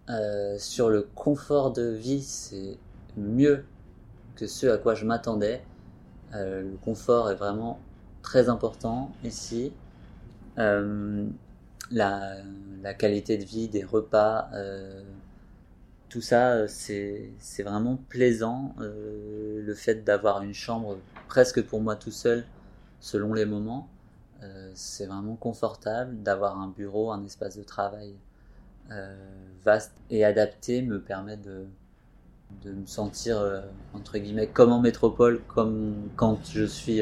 Euh, 0.10 0.58
sur 0.58 0.90
le 0.90 1.02
confort 1.16 1.72
de 1.72 1.90
vie, 1.90 2.22
c'est 2.22 2.78
mieux 3.18 3.66
que 4.36 4.48
ce 4.48 4.68
à 4.68 4.78
quoi 4.78 4.96
je 4.96 5.06
m'attendais. 5.06 5.62
Le 6.32 6.78
confort 6.84 7.30
est 7.30 7.36
vraiment 7.36 7.80
très 8.24 8.50
important 8.50 9.12
ici. 9.24 9.72
Euh, 10.58 11.28
la, 11.92 12.38
qualité 12.98 13.38
de 13.38 13.44
vie, 13.44 13.68
des 13.68 13.84
repas, 13.84 14.50
euh, 14.54 15.04
tout 16.14 16.22
ça, 16.22 16.68
c'est 16.68 17.32
vraiment 17.64 17.98
plaisant. 18.10 18.76
Euh, 18.80 19.64
le 19.64 19.74
fait 19.74 20.04
d'avoir 20.04 20.44
une 20.44 20.54
chambre 20.54 21.00
presque 21.28 21.64
pour 21.64 21.82
moi 21.82 21.96
tout 21.96 22.12
seul, 22.12 22.46
selon 23.00 23.34
les 23.34 23.46
moments, 23.46 23.88
euh, 24.44 24.70
c'est 24.76 25.08
vraiment 25.08 25.36
confortable. 25.36 26.22
D'avoir 26.22 26.60
un 26.60 26.68
bureau, 26.68 27.12
un 27.12 27.24
espace 27.24 27.58
de 27.58 27.64
travail 27.64 28.14
euh, 28.92 29.16
vaste 29.64 29.94
et 30.12 30.24
adapté 30.24 30.84
me 30.84 31.02
permet 31.02 31.38
de, 31.38 31.66
de 32.62 32.74
me 32.74 32.86
sentir 32.86 33.64
entre 33.96 34.20
guillemets 34.20 34.46
comme 34.46 34.72
en 34.72 34.82
métropole, 34.82 35.42
comme 35.48 35.96
quand 36.16 36.38
je 36.46 36.66
suis 36.66 37.02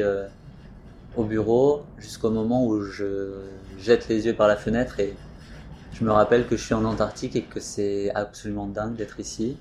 au 1.16 1.24
bureau, 1.24 1.82
jusqu'au 1.98 2.30
moment 2.30 2.66
où 2.66 2.82
je 2.82 3.42
jette 3.78 4.08
les 4.08 4.26
yeux 4.26 4.34
par 4.34 4.48
la 4.48 4.56
fenêtre 4.56 5.00
et 5.00 5.14
je 5.92 6.04
me 6.04 6.10
rappelle 6.10 6.46
que 6.46 6.56
je 6.56 6.64
suis 6.64 6.74
en 6.74 6.84
Antarctique 6.84 7.36
et 7.36 7.42
que 7.42 7.60
c'est 7.60 8.10
absolument 8.14 8.66
dingue 8.66 8.96
d'être 8.96 9.20
ici. 9.20 9.56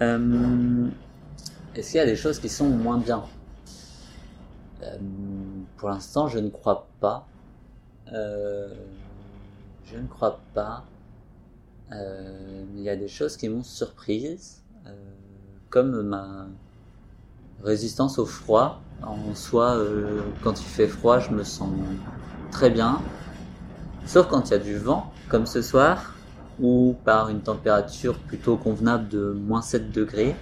Euh, 0.00 0.88
Est-ce 1.74 1.90
qu'il 1.90 1.98
y 1.98 2.02
a 2.02 2.06
des 2.06 2.16
choses 2.16 2.38
qui 2.38 2.48
sont 2.48 2.68
moins 2.68 2.98
bien? 2.98 3.24
Euh, 4.82 4.96
Pour 5.76 5.90
l'instant, 5.90 6.28
je 6.28 6.38
ne 6.38 6.48
crois 6.48 6.88
pas. 7.00 7.26
Euh, 8.12 8.74
je 9.84 9.98
ne 9.98 10.06
crois 10.06 10.40
pas. 10.54 10.84
Il 11.90 12.80
y 12.82 12.90
a 12.90 12.96
des 12.96 13.08
choses 13.08 13.36
qui 13.36 13.48
m'ont 13.48 13.62
surprise, 13.62 14.62
comme 15.70 16.02
ma 16.02 16.46
résistance 17.62 18.18
au 18.18 18.26
froid. 18.26 18.80
En 19.02 19.34
soi, 19.34 19.76
euh, 19.76 20.20
quand 20.42 20.60
il 20.60 20.66
fait 20.66 20.88
froid, 20.88 21.20
je 21.20 21.30
me 21.30 21.44
sens 21.44 21.70
très 22.50 22.70
bien. 22.70 23.00
Sauf 24.06 24.28
quand 24.28 24.48
il 24.48 24.52
y 24.52 24.54
a 24.54 24.58
du 24.58 24.76
vent, 24.76 25.12
comme 25.28 25.46
ce 25.46 25.62
soir, 25.62 26.14
ou 26.60 26.96
par 27.04 27.28
une 27.28 27.40
température 27.40 28.18
plutôt 28.18 28.56
convenable 28.56 29.08
de 29.08 29.30
moins 29.32 29.62
7 29.62 29.90
degrés. 29.92 30.34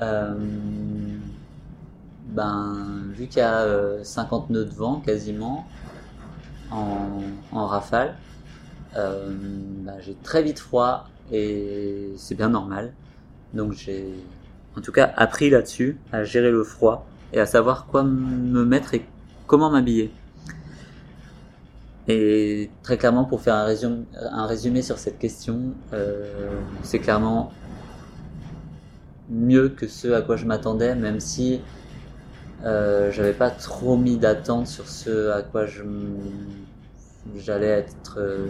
Euh, 0.00 0.34
ben, 2.28 3.04
vu 3.12 3.26
qu'il 3.28 3.38
y 3.38 3.42
a 3.42 3.60
euh, 3.60 4.04
50 4.04 4.50
nœuds 4.50 4.64
de 4.64 4.74
vent 4.74 5.00
quasiment 5.00 5.66
en, 6.70 7.66
rafale, 7.66 8.16
euh, 8.96 9.30
ben, 9.84 9.94
j'ai 10.00 10.16
très 10.22 10.42
vite 10.42 10.58
froid 10.58 11.08
et 11.32 12.12
c'est 12.16 12.34
bien 12.34 12.48
normal. 12.48 12.92
Donc 13.54 13.72
j'ai 13.72 14.12
en 14.76 14.80
tout 14.80 14.92
cas 14.92 15.12
appris 15.16 15.50
là-dessus 15.50 15.98
à 16.12 16.24
gérer 16.24 16.50
le 16.50 16.62
froid 16.62 17.06
et 17.32 17.40
à 17.40 17.46
savoir 17.46 17.86
quoi 17.86 18.04
me 18.04 18.64
mettre 18.64 18.94
et 18.94 19.04
comment 19.46 19.70
m'habiller. 19.70 20.12
Et 22.08 22.70
très 22.82 22.98
clairement, 22.98 23.24
pour 23.24 23.40
faire 23.40 23.54
un 23.54 24.46
résumé, 24.46 24.82
sur 24.82 24.98
cette 24.98 25.18
question, 25.18 25.74
euh, 25.92 26.50
c'est 26.82 27.00
clairement 27.00 27.52
mieux 29.28 29.70
que 29.70 29.88
ce 29.88 30.12
à 30.12 30.22
quoi 30.22 30.36
je 30.36 30.44
m'attendais, 30.44 30.94
même 30.94 31.18
si 31.18 31.60
euh, 32.64 33.10
j'avais 33.10 33.32
pas 33.32 33.50
trop 33.50 33.96
mis 33.96 34.18
d'attente 34.18 34.68
sur 34.68 34.88
ce 34.88 35.30
à 35.30 35.42
quoi 35.42 35.66
j'allais 37.34 37.66
être 37.66 38.18
euh, 38.18 38.46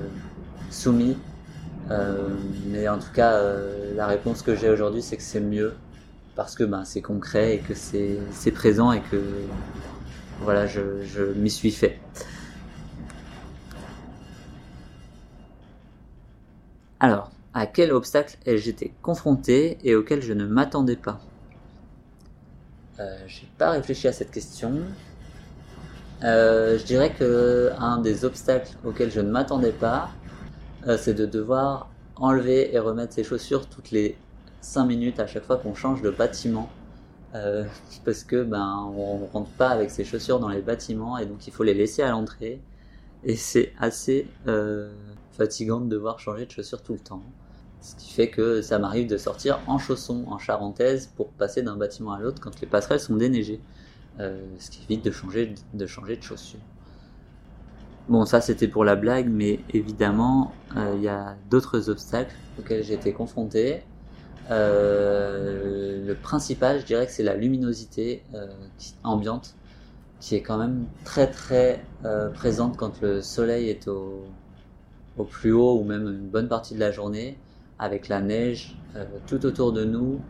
soumis. 0.70 1.16
Mais 2.66 2.88
en 2.88 2.98
tout 2.98 3.12
cas, 3.14 3.40
la 3.94 4.06
réponse 4.06 4.42
que 4.42 4.54
j'ai 4.56 4.68
aujourd'hui, 4.68 5.02
c'est 5.02 5.16
que 5.16 5.22
c'est 5.22 5.40
mieux 5.40 5.72
parce 6.36 6.54
que 6.54 6.62
ben, 6.64 6.84
c'est 6.84 7.02
concret 7.02 7.56
et 7.56 7.58
que 7.58 7.74
c'est 7.74 8.52
présent 8.52 8.92
et 8.92 9.00
que 9.00 9.20
voilà, 10.42 10.66
je, 10.66 11.02
je 11.02 11.22
m'y 11.22 11.50
suis 11.50 11.72
fait. 11.72 11.98
Alors, 17.00 17.30
à 17.54 17.66
quel 17.66 17.90
obstacle 17.90 18.36
ai-je 18.44 18.68
été 18.68 18.92
confronté 19.02 19.78
et 19.82 19.94
auquel 19.96 20.22
je 20.22 20.34
ne 20.34 20.46
m'attendais 20.46 20.96
pas? 20.96 21.20
Euh, 23.00 23.18
J'ai 23.26 23.48
pas 23.58 23.70
réfléchi 23.70 24.06
à 24.06 24.12
cette 24.12 24.30
question. 24.30 24.80
Euh, 26.22 26.78
je 26.78 26.84
dirais 26.84 27.12
que 27.12 27.70
un 27.78 27.98
des 27.98 28.24
obstacles 28.24 28.72
auxquels 28.84 29.10
je 29.10 29.20
ne 29.20 29.30
m'attendais 29.30 29.72
pas, 29.72 30.10
euh, 30.86 30.98
c'est 30.98 31.14
de 31.14 31.26
devoir 31.26 31.88
enlever 32.16 32.74
et 32.74 32.78
remettre 32.78 33.14
ses 33.14 33.24
chaussures 33.24 33.66
toutes 33.68 33.90
les 33.90 34.16
5 34.66 34.84
minutes 34.84 35.20
à 35.20 35.26
chaque 35.26 35.44
fois 35.44 35.56
qu'on 35.56 35.74
change 35.74 36.02
de 36.02 36.10
bâtiment. 36.10 36.68
Euh, 37.34 37.64
parce 38.04 38.24
que 38.24 38.42
ben 38.42 38.90
on 38.96 39.26
rentre 39.26 39.50
pas 39.50 39.68
avec 39.68 39.90
ses 39.90 40.04
chaussures 40.04 40.40
dans 40.40 40.48
les 40.48 40.60
bâtiments 40.60 41.18
et 41.18 41.26
donc 41.26 41.46
il 41.46 41.52
faut 41.52 41.64
les 41.64 41.74
laisser 41.74 42.02
à 42.02 42.10
l'entrée 42.10 42.60
et 43.24 43.36
c'est 43.36 43.72
assez 43.78 44.28
euh, 44.46 44.92
fatigant 45.32 45.80
de 45.80 45.88
devoir 45.88 46.18
changer 46.18 46.46
de 46.46 46.50
chaussures 46.50 46.82
tout 46.82 46.92
le 46.94 46.98
temps. 46.98 47.22
Ce 47.80 47.94
qui 47.94 48.12
fait 48.12 48.28
que 48.28 48.62
ça 48.62 48.78
m'arrive 48.78 49.08
de 49.08 49.16
sortir 49.16 49.60
en 49.66 49.78
chaussons, 49.78 50.24
en 50.28 50.38
charentaise, 50.38 51.12
pour 51.16 51.28
passer 51.28 51.62
d'un 51.62 51.76
bâtiment 51.76 52.12
à 52.12 52.20
l'autre 52.20 52.40
quand 52.40 52.60
les 52.60 52.66
passerelles 52.66 53.00
sont 53.00 53.16
déneigées. 53.16 53.60
Euh, 54.18 54.40
ce 54.58 54.70
qui 54.70 54.82
évite 54.84 55.04
de 55.04 55.10
changer 55.10 55.54
de, 55.74 55.86
changer 55.86 56.16
de 56.16 56.22
chaussures. 56.22 56.60
Bon, 58.08 58.24
ça 58.24 58.40
c'était 58.40 58.68
pour 58.68 58.84
la 58.84 58.96
blague, 58.96 59.28
mais 59.28 59.60
évidemment, 59.72 60.52
il 60.74 61.02
y 61.02 61.08
a 61.08 61.36
d'autres 61.50 61.90
obstacles 61.90 62.34
auxquels 62.58 62.82
j'ai 62.82 62.94
été 62.94 63.12
confronté. 63.12 63.82
Euh, 64.50 66.06
le 66.06 66.14
principal, 66.14 66.80
je 66.80 66.86
dirais 66.86 67.06
que 67.06 67.12
c'est 67.12 67.22
la 67.22 67.34
luminosité 67.34 68.22
euh, 68.34 68.46
ambiante, 69.02 69.54
qui 70.20 70.34
est 70.34 70.42
quand 70.42 70.58
même 70.58 70.86
très 71.04 71.28
très 71.30 71.84
euh, 72.04 72.30
présente 72.30 72.76
quand 72.76 73.00
le 73.00 73.22
soleil 73.22 73.68
est 73.68 73.88
au, 73.88 74.24
plus 75.30 75.52
haut 75.52 75.78
ou 75.80 75.84
même 75.84 76.06
une 76.06 76.28
bonne 76.28 76.48
partie 76.48 76.74
de 76.74 76.80
la 76.80 76.92
journée, 76.92 77.38
avec 77.78 78.08
la 78.08 78.20
neige 78.20 78.76
tout 79.26 79.44
autour 79.44 79.72
de 79.72 79.84
nous. 79.84 80.20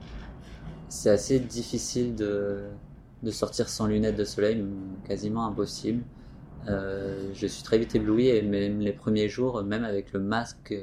C'est 0.89 1.11
assez 1.11 1.41
difficile 1.41 2.15
de, 2.15 2.65
de 3.23 3.31
sortir 3.31 3.69
sans 3.69 3.87
lunettes 3.87 4.17
de 4.17 4.25
soleil, 4.25 4.65
quasiment 5.07 5.45
impossible. 5.47 6.03
Je 6.69 7.47
suis 7.47 7.63
très 7.65 7.79
vite 7.79 7.97
ébloui 7.97 8.29
et 8.29 8.43
même 8.43 8.81
les 8.81 8.93
premiers 8.93 9.29
jours, 9.29 9.63
même 9.65 9.85
avec 9.85 10.13
le 10.13 10.21
masque 10.21 10.75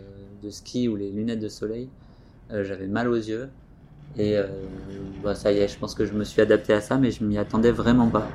de 0.41 0.49
ski 0.49 0.89
ou 0.89 0.97
les 0.97 1.09
lunettes 1.09 1.39
de 1.39 1.49
soleil, 1.49 1.89
j'avais 2.61 2.87
mal 2.87 3.07
aux 3.07 3.15
yeux. 3.15 3.49
Et 4.17 4.37
euh, 4.37 4.45
bah, 5.23 5.33
ça 5.33 5.51
y 5.51 5.57
est, 5.57 5.67
je 5.67 5.77
pense 5.77 5.95
que 5.95 6.05
je 6.05 6.13
me 6.13 6.23
suis 6.23 6.41
adapté 6.41 6.73
à 6.73 6.81
ça, 6.81 6.97
mais 6.97 7.09
je 7.09 7.23
m'y 7.23 7.37
attendais 7.37 7.71
vraiment 7.71 8.07
pas. 8.07 8.27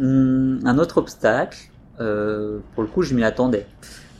Hum, 0.00 0.60
un 0.64 0.78
autre 0.78 0.98
obstacle, 0.98 1.70
euh, 2.00 2.58
pour 2.74 2.82
le 2.82 2.88
coup, 2.88 3.02
je 3.02 3.14
m'y 3.14 3.24
attendais, 3.24 3.66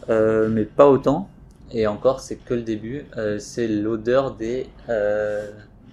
euh, 0.08 0.48
mais 0.48 0.64
pas 0.64 0.88
autant. 0.88 1.28
Et 1.72 1.86
encore, 1.86 2.20
c'est 2.20 2.36
que 2.36 2.54
le 2.54 2.62
début. 2.62 3.06
Euh, 3.16 3.38
c'est 3.38 3.68
l'odeur 3.68 4.34
des 4.34 4.68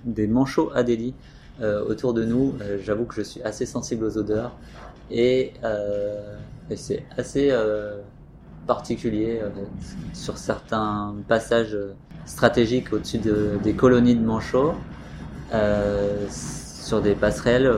des 0.03 0.25
manchots 0.25 0.71
Adélie 0.73 1.13
autour 1.61 2.13
de 2.13 2.23
nous. 2.23 2.55
J'avoue 2.83 3.05
que 3.05 3.13
je 3.13 3.21
suis 3.21 3.41
assez 3.43 3.67
sensible 3.67 4.03
aux 4.05 4.17
odeurs 4.17 4.51
et, 5.11 5.53
et 6.71 6.75
c'est 6.75 7.03
assez 7.17 7.51
particulier 8.67 9.41
sur 10.13 10.37
certains 10.37 11.15
passages 11.27 11.77
stratégiques 12.25 12.93
au-dessus 12.93 13.17
de, 13.17 13.57
des 13.63 13.73
colonies 13.73 14.15
de 14.15 14.25
manchots. 14.25 14.73
sur 16.29 17.01
des 17.01 17.15
passerelles, 17.15 17.71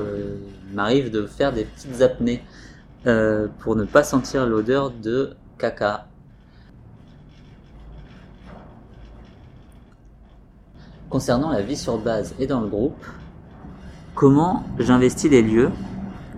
il 0.70 0.76
m'arrive 0.76 1.12
de 1.12 1.26
faire 1.26 1.54
des 1.54 1.66
petites 1.66 2.02
apnées 2.02 2.44
euh, 3.06 3.48
pour 3.60 3.76
ne 3.76 3.84
pas 3.84 4.02
sentir 4.02 4.46
l'odeur 4.46 4.90
de 4.90 5.36
caca. 5.58 6.08
Concernant 11.10 11.52
la 11.52 11.62
vie 11.62 11.76
sur 11.76 11.98
base 11.98 12.34
et 12.40 12.48
dans 12.48 12.62
le 12.62 12.68
groupe, 12.68 13.06
comment 14.16 14.64
j'investis 14.80 15.30
les 15.30 15.42
lieux 15.42 15.70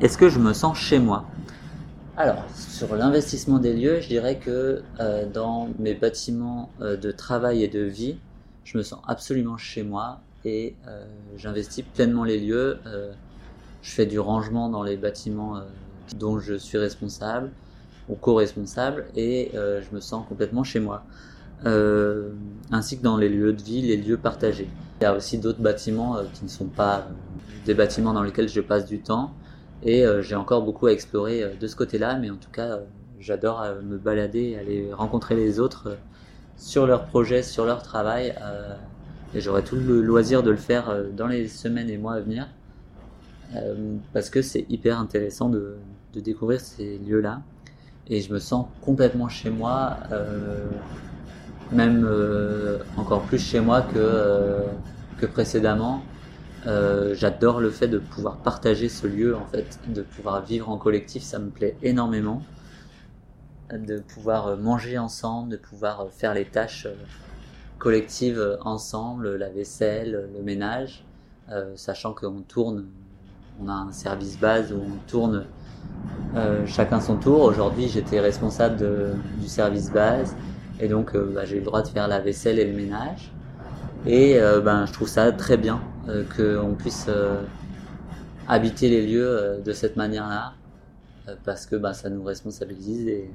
Est-ce 0.02 0.18
que 0.18 0.28
je 0.28 0.40
me 0.40 0.54
sens 0.54 0.76
chez 0.76 0.98
moi? 0.98 1.26
Alors, 2.18 2.46
sur 2.56 2.96
l'investissement 2.96 3.60
des 3.60 3.74
lieux, 3.74 4.00
je 4.00 4.08
dirais 4.08 4.38
que 4.38 4.82
euh, 5.00 5.26
dans 5.26 5.68
mes 5.80 5.94
bâtiments 5.94 6.70
euh, 6.80 6.96
de 6.96 7.12
travail 7.12 7.64
et 7.64 7.68
de 7.68 7.82
vie, 7.82 8.18
je 8.64 8.78
me 8.78 8.84
sens 8.84 9.02
absolument 9.06 9.58
chez 9.58 9.84
moi 9.84 10.22
et 10.46 10.76
euh, 10.88 11.06
j'investis 11.36 11.84
pleinement 11.84 12.24
les 12.24 12.40
lieux. 12.40 12.80
Euh, 12.86 13.12
je 13.82 13.92
fais 13.92 14.06
du 14.06 14.18
rangement 14.18 14.70
dans 14.70 14.82
les 14.82 14.96
bâtiments 14.96 15.62
dont 16.18 16.40
je 16.40 16.56
suis 16.56 16.78
responsable 16.78 17.52
ou 18.10 18.16
co-responsable 18.16 19.06
et 19.16 19.52
euh, 19.56 19.82
je 19.82 19.94
me 19.96 20.00
sens 20.00 20.26
complètement 20.28 20.64
chez 20.64 20.80
moi. 20.80 21.04
Euh, 21.66 22.32
ainsi 22.72 22.98
que 22.98 23.04
dans 23.04 23.18
les 23.18 23.30
lieux 23.30 23.54
de 23.54 23.62
vie, 23.62 23.82
les 23.82 23.98
lieux 23.98 24.18
partagés. 24.18 24.70
Il 25.00 25.04
y 25.04 25.08
a 25.08 25.16
aussi 25.16 25.38
d'autres 25.38 25.62
bâtiments 25.62 26.18
euh, 26.18 26.24
qui 26.34 26.44
ne 26.44 26.50
sont 26.50 26.66
pas 26.66 27.00
euh, 27.00 27.02
des 27.66 27.74
bâtiments 27.74 28.14
dans 28.14 28.24
lesquels 28.24 28.50
je 28.50 28.62
passe 28.62 28.86
du 28.86 29.00
temps 29.00 29.34
et 29.86 30.06
euh, 30.06 30.22
j'ai 30.22 30.36
encore 30.36 30.64
beaucoup 30.64 30.88
à 30.88 30.92
explorer 30.92 31.56
de 31.60 31.68
ce 31.68 31.76
côté-là, 31.76 32.18
mais 32.20 32.30
en 32.30 32.36
tout 32.36 32.50
cas, 32.52 32.80
j'adore 33.20 33.66
me 33.84 33.98
balader, 33.98 34.58
aller 34.58 34.92
rencontrer 34.92 35.36
les 35.36 35.60
autres 35.60 35.98
sur 36.58 36.86
leurs 36.86 37.06
projets, 37.06 37.44
sur 37.44 37.66
leur 37.66 37.82
travail. 37.82 38.36
et 39.34 39.42
j'aurai 39.42 39.64
tout 39.64 39.76
le 39.76 40.02
loisir 40.02 40.44
de 40.44 40.52
le 40.52 40.58
faire 40.58 40.94
dans 41.16 41.28
les 41.28 41.48
semaines 41.48 41.90
et 41.90 41.98
mois 41.98 42.16
à 42.16 42.20
venir. 42.20 42.48
parce 44.14 44.30
que 44.30 44.42
c'est 44.42 44.66
hyper 44.70 45.00
intéressant 45.00 45.50
de, 45.50 45.78
découvrir 46.22 46.60
ces 46.60 46.98
lieux-là. 47.00 47.42
Et 48.08 48.22
je 48.22 48.32
me 48.32 48.40
sens 48.40 48.68
complètement 48.82 49.30
chez 49.30 49.50
moi, 49.50 49.98
euh, 50.12 50.68
même 51.72 52.06
euh, 52.06 52.78
encore 52.98 53.24
plus 53.24 53.40
chez 53.40 53.60
moi 53.60 53.86
euh, 53.96 54.62
que 55.20 55.26
précédemment. 55.26 56.04
J'adore 56.66 57.60
le 57.60 57.70
fait 57.70 57.88
de 57.88 58.00
pouvoir 58.00 58.38
partager 58.38 58.90
ce 58.90 59.08
lieu, 59.08 59.36
en 59.36 59.46
fait, 59.46 59.80
de 59.88 60.02
pouvoir 60.02 60.44
vivre 60.44 60.70
en 60.70 60.78
collectif, 60.78 61.24
ça 61.24 61.40
me 61.40 61.50
plaît 61.50 61.78
énormément. 61.84 62.42
De 63.72 64.00
pouvoir 64.00 64.58
manger 64.58 64.98
ensemble, 64.98 65.50
de 65.50 65.58
pouvoir 65.58 66.08
faire 66.12 66.34
les 66.34 66.46
tâches 66.46 66.88
collectives 67.78 68.58
ensemble, 68.62 69.36
la 69.36 69.50
vaisselle, 69.50 70.30
le 70.36 70.44
ménage, 70.44 71.04
sachant 71.76 72.14
qu'on 72.14 72.42
tourne, 72.42 72.86
on 73.64 73.70
a 73.70 73.74
un 73.74 73.92
service 73.92 74.40
base 74.40 74.72
où 74.72 74.78
on 74.78 75.10
tourne 75.10 75.46
euh, 76.36 76.66
chacun 76.66 77.00
son 77.00 77.16
tour. 77.16 77.42
Aujourd'hui, 77.42 77.88
j'étais 77.88 78.20
responsable 78.20 78.84
du 79.40 79.48
service 79.48 79.92
base 79.92 80.36
et 80.80 80.88
donc 80.88 81.16
euh, 81.16 81.32
bah, 81.34 81.46
j'ai 81.46 81.60
le 81.60 81.66
droit 81.66 81.82
de 81.82 81.88
faire 81.88 82.08
la 82.08 82.20
vaisselle 82.20 82.60
et 82.60 82.66
le 82.66 82.76
ménage. 82.76 83.32
Et 84.06 84.40
euh, 84.40 84.60
ben, 84.60 84.86
je 84.86 84.92
trouve 84.92 85.08
ça 85.08 85.32
très 85.32 85.58
bien 85.58 85.82
qu'on 86.36 86.76
puisse 86.76 87.08
habiter 88.48 88.90
les 88.90 89.06
lieux 89.06 89.62
de 89.64 89.72
cette 89.74 89.96
manière-là 89.98 90.54
parce 91.44 91.66
que 91.66 91.76
bah, 91.76 91.94
ça 91.94 92.10
nous 92.10 92.24
responsabilise 92.24 93.08
et, 93.08 93.30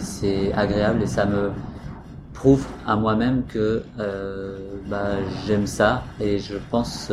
c'est 0.00 0.52
agréable 0.52 1.02
et 1.02 1.06
ça 1.06 1.26
me 1.26 1.50
prouve 2.32 2.64
à 2.86 2.96
moi-même 2.96 3.44
que 3.44 3.82
bah, 4.88 5.16
j'aime 5.46 5.66
ça 5.66 6.04
et 6.20 6.38
je 6.38 6.54
pense 6.70 7.12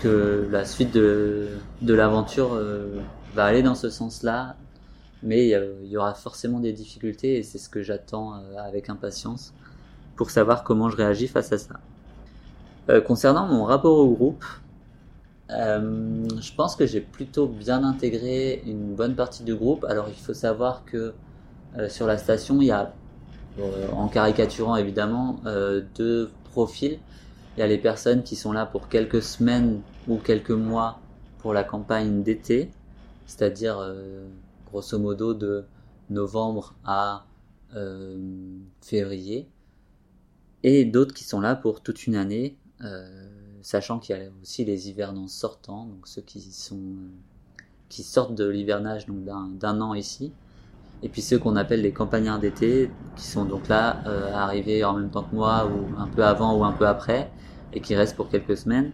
que 0.00 0.48
la 0.50 0.64
suite 0.64 0.92
de, 0.92 1.48
l'aventure 1.82 2.60
va 3.34 3.44
aller 3.44 3.62
dans 3.62 3.74
ce 3.74 3.90
sens-là, 3.90 4.56
mais 5.22 5.48
il 5.48 5.88
y 5.88 5.96
aura 5.96 6.14
forcément 6.14 6.60
des 6.60 6.72
difficultés 6.72 7.38
et 7.38 7.42
c'est 7.42 7.58
ce 7.58 7.68
que 7.68 7.82
j'attends 7.82 8.34
euh, 8.34 8.56
avec 8.58 8.88
impatience 8.88 9.52
pour 10.16 10.30
savoir 10.30 10.62
comment 10.62 10.88
je 10.90 10.96
réagis 10.96 11.26
face 11.26 11.52
à 11.52 11.58
ça. 11.58 11.80
Euh, 12.88 13.00
concernant 13.00 13.46
mon 13.46 13.64
rapport 13.64 13.96
au 13.96 14.10
groupe, 14.10 14.44
euh, 15.50 16.24
je 16.40 16.54
pense 16.54 16.76
que 16.76 16.86
j'ai 16.86 17.00
plutôt 17.00 17.46
bien 17.46 17.84
intégré 17.84 18.62
une 18.66 18.94
bonne 18.94 19.14
partie 19.14 19.42
du 19.42 19.54
groupe. 19.54 19.84
Alors 19.84 20.08
il 20.08 20.20
faut 20.20 20.34
savoir 20.34 20.84
que 20.84 21.14
sur 21.88 22.06
la 22.06 22.18
station, 22.18 22.60
il 22.60 22.68
y 22.68 22.70
a, 22.70 22.94
en 23.92 24.06
caricaturant 24.06 24.76
évidemment, 24.76 25.40
deux 25.96 26.30
profils. 26.52 27.00
Il 27.56 27.60
y 27.60 27.62
a 27.64 27.66
les 27.66 27.78
personnes 27.78 28.22
qui 28.22 28.36
sont 28.36 28.52
là 28.52 28.64
pour 28.64 28.88
quelques 28.88 29.22
semaines 29.22 29.80
ou 30.06 30.18
quelques 30.18 30.50
mois 30.50 31.00
pour 31.38 31.52
la 31.52 31.62
campagne 31.62 32.22
d'été, 32.22 32.70
c'est-à-dire 33.26 33.78
euh, 33.78 34.26
grosso 34.66 34.98
modo 34.98 35.34
de 35.34 35.66
novembre 36.08 36.74
à 36.84 37.26
euh, 37.76 38.16
février, 38.80 39.48
et 40.62 40.86
d'autres 40.86 41.12
qui 41.12 41.24
sont 41.24 41.40
là 41.40 41.54
pour 41.54 41.82
toute 41.82 42.06
une 42.06 42.16
année, 42.16 42.56
euh, 42.56 42.63
sachant 43.62 43.98
qu'il 43.98 44.16
y 44.16 44.20
a 44.20 44.22
aussi 44.42 44.64
les 44.64 44.88
hivernants 44.88 45.28
sortants, 45.28 45.86
donc 45.86 46.06
ceux 46.06 46.22
qui 46.22 46.50
qui 47.88 48.02
sortent 48.02 48.34
de 48.34 48.48
l'hivernage 48.48 49.06
d'un 49.06 49.80
an 49.80 49.94
ici, 49.94 50.32
et 51.02 51.08
puis 51.08 51.22
ceux 51.22 51.38
qu'on 51.38 51.56
appelle 51.56 51.82
les 51.82 51.92
campagnards 51.92 52.40
d'été, 52.40 52.90
qui 53.16 53.26
sont 53.26 53.44
donc 53.44 53.68
là 53.68 54.02
arrivés 54.34 54.84
en 54.84 54.94
même 54.94 55.10
temps 55.10 55.22
que 55.22 55.34
moi 55.34 55.66
ou 55.66 56.00
un 56.00 56.08
peu 56.08 56.24
avant 56.24 56.56
ou 56.56 56.64
un 56.64 56.72
peu 56.72 56.86
après, 56.86 57.30
et 57.74 57.80
qui 57.80 57.94
restent 57.94 58.16
pour 58.16 58.28
quelques 58.28 58.56
semaines. 58.56 58.92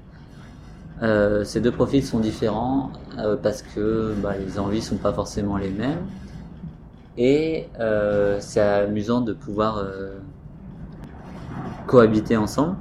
Euh, 1.03 1.45
ces 1.45 1.61
deux 1.61 1.73
profils 1.73 2.05
sont 2.05 2.21
différents 2.21 2.91
euh, 3.19 3.37
parce 3.37 3.63
que 3.63 4.15
bah, 4.23 4.35
les 4.37 4.59
envies 4.59 4.83
sont 4.83 4.97
pas 4.97 5.13
forcément 5.13 5.57
les 5.57 5.71
mêmes. 5.71 6.07
Et 7.17 7.69
euh, 7.79 8.37
c'est 8.41 8.61
amusant 8.61 9.21
de 9.21 9.33
pouvoir 9.33 9.85
cohabiter 11.87 12.37
ensemble, 12.37 12.77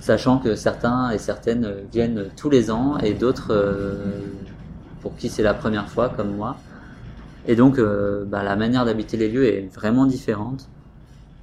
sachant 0.00 0.38
que 0.38 0.54
certains 0.54 1.10
et 1.10 1.18
certaines 1.18 1.74
viennent 1.92 2.26
tous 2.36 2.50
les 2.50 2.70
ans 2.70 2.98
et 2.98 3.14
d'autres 3.14 3.96
pour 5.00 5.16
qui 5.16 5.28
c'est 5.28 5.42
la 5.42 5.54
première 5.54 5.88
fois 5.88 6.08
comme 6.08 6.36
moi. 6.36 6.56
Et 7.46 7.56
donc 7.56 7.80
bah, 8.26 8.42
la 8.42 8.56
manière 8.56 8.84
d'habiter 8.84 9.16
les 9.16 9.28
lieux 9.28 9.46
est 9.46 9.68
vraiment 9.74 10.06
différente. 10.06 10.68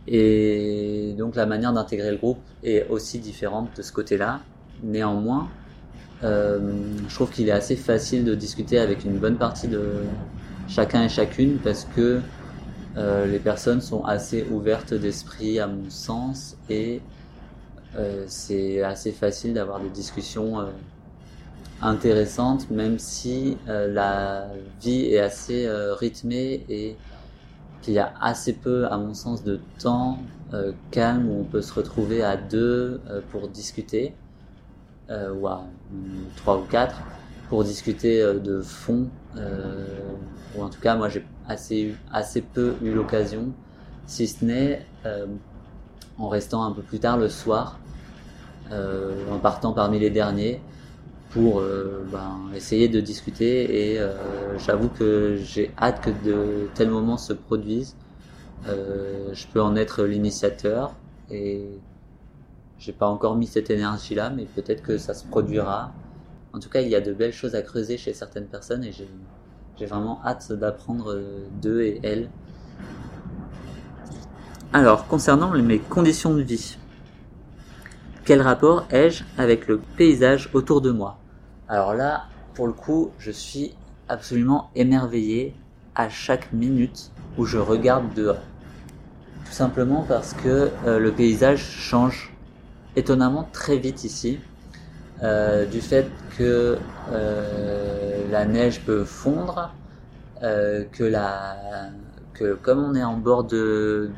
Et 0.07 1.15
donc 1.17 1.35
la 1.35 1.45
manière 1.45 1.73
d'intégrer 1.73 2.11
le 2.11 2.17
groupe 2.17 2.39
est 2.63 2.87
aussi 2.89 3.19
différente 3.19 3.69
de 3.77 3.81
ce 3.81 3.91
côté-là. 3.91 4.41
Néanmoins, 4.83 5.47
euh, 6.23 6.59
je 7.07 7.15
trouve 7.15 7.29
qu'il 7.29 7.49
est 7.49 7.53
assez 7.53 7.75
facile 7.75 8.23
de 8.23 8.35
discuter 8.35 8.79
avec 8.79 9.03
une 9.03 9.17
bonne 9.17 9.37
partie 9.37 9.67
de 9.67 9.81
chacun 10.67 11.03
et 11.03 11.09
chacune 11.09 11.57
parce 11.57 11.85
que 11.95 12.19
euh, 12.95 13.25
les 13.25 13.39
personnes 13.39 13.81
sont 13.81 14.03
assez 14.05 14.45
ouvertes 14.51 14.93
d'esprit 14.93 15.59
à 15.59 15.67
mon 15.67 15.89
sens 15.89 16.57
et 16.69 17.01
euh, 17.97 18.25
c'est 18.27 18.81
assez 18.81 19.11
facile 19.11 19.53
d'avoir 19.53 19.79
des 19.79 19.89
discussions 19.89 20.65
intéressantes 21.81 22.69
même 22.71 22.97
si 22.97 23.57
la 23.67 24.47
vie 24.81 25.13
est 25.13 25.19
assez 25.19 25.67
rythmée 25.99 26.65
et 26.69 26.95
qu'il 27.81 27.93
y 27.93 27.99
a 27.99 28.13
assez 28.21 28.53
peu 28.53 28.87
à 28.87 28.97
mon 28.97 29.13
sens 29.13 29.43
de 29.43 29.59
temps 29.79 30.19
calme 30.91 31.29
où 31.29 31.41
on 31.41 31.43
peut 31.43 31.61
se 31.61 31.73
retrouver 31.73 32.23
à 32.23 32.37
deux 32.37 33.01
pour 33.31 33.49
discuter 33.49 34.13
euh, 35.09 35.33
ou 35.33 35.47
à 35.47 35.65
trois 36.37 36.57
ou 36.57 36.61
quatre 36.61 36.95
pour 37.49 37.65
discuter 37.65 38.21
euh, 38.21 38.39
de 38.39 38.61
fond 38.61 39.09
euh, 39.35 39.85
ou 40.55 40.63
en 40.63 40.69
tout 40.69 40.79
cas 40.79 40.95
moi 40.95 41.09
j'ai 41.09 41.25
assez 41.45 41.93
assez 42.09 42.41
peu 42.41 42.75
eu 42.81 42.93
l'occasion 42.93 43.51
si 44.07 44.27
ce 44.27 44.45
n'est 44.45 44.85
en 46.17 46.29
restant 46.29 46.63
un 46.63 46.71
peu 46.71 46.81
plus 46.81 46.99
tard 46.99 47.17
le 47.17 47.27
soir 47.27 47.79
en 48.71 49.39
partant 49.39 49.73
parmi 49.73 49.99
les 49.99 50.09
derniers 50.09 50.61
pour 51.31 51.61
ben, 52.11 52.39
essayer 52.55 52.87
de 52.87 52.99
discuter 52.99 53.93
et 53.93 53.99
j'avoue 54.57 54.89
que 54.89 55.37
j'ai 55.37 55.71
hâte 55.79 56.01
que 56.01 56.09
de 56.25 56.69
tels 56.73 56.89
moments 56.89 57.17
se 57.17 57.33
produisent. 57.33 57.95
je 58.65 59.47
peux 59.53 59.61
en 59.61 59.75
être 59.75 60.03
l'initiateur 60.03 60.95
et 61.29 61.67
j'ai 62.79 62.93
pas 62.93 63.07
encore 63.07 63.35
mis 63.35 63.47
cette 63.47 63.69
énergie-là, 63.69 64.29
mais 64.29 64.45
peut-être 64.45 64.83
que 64.83 64.97
ça 64.97 65.13
se 65.13 65.25
produira. 65.25 65.93
En 66.53 66.59
tout 66.59 66.69
cas, 66.69 66.81
il 66.81 66.89
y 66.89 66.95
a 66.95 67.01
de 67.01 67.13
belles 67.13 67.33
choses 67.33 67.55
à 67.55 67.61
creuser 67.61 67.97
chez 67.97 68.13
certaines 68.13 68.47
personnes 68.47 68.83
et 68.83 68.91
j'ai 68.91 69.85
vraiment 69.85 70.19
hâte 70.25 70.51
d'apprendre 70.51 71.19
d'eux 71.61 71.81
et 71.81 71.99
elles. 72.03 72.29
Alors, 74.73 75.07
concernant 75.07 75.51
mes 75.51 75.79
conditions 75.79 76.33
de 76.33 76.41
vie, 76.41 76.77
quel 78.25 78.41
rapport 78.41 78.85
ai-je 78.89 79.23
avec 79.37 79.67
le 79.67 79.79
paysage 79.97 80.49
autour 80.53 80.79
de 80.79 80.91
moi? 80.91 81.17
Alors 81.67 81.93
là, 81.93 82.25
pour 82.53 82.67
le 82.67 82.73
coup, 82.73 83.11
je 83.19 83.31
suis 83.31 83.75
absolument 84.07 84.69
émerveillé 84.75 85.53
à 85.95 86.09
chaque 86.09 86.53
minute 86.53 87.11
où 87.37 87.45
je 87.45 87.57
regarde 87.57 88.13
dehors. 88.13 88.41
Tout 89.45 89.51
simplement 89.51 90.05
parce 90.07 90.33
que 90.33 90.69
euh, 90.85 90.99
le 90.99 91.11
paysage 91.11 91.59
change 91.59 92.33
étonnamment 92.95 93.47
très 93.51 93.77
vite 93.77 94.03
ici, 94.03 94.39
euh, 95.21 95.65
du 95.65 95.81
fait 95.81 96.07
que 96.37 96.77
euh, 97.11 98.31
la 98.31 98.45
neige 98.45 98.81
peut 98.81 99.03
fondre, 99.03 99.73
que 100.91 101.05
la 101.05 101.55
que 102.33 102.55
comme 102.55 102.83
on 102.83 102.95
est 102.95 103.03
en 103.03 103.15
bord 103.15 103.45
de 103.45 104.11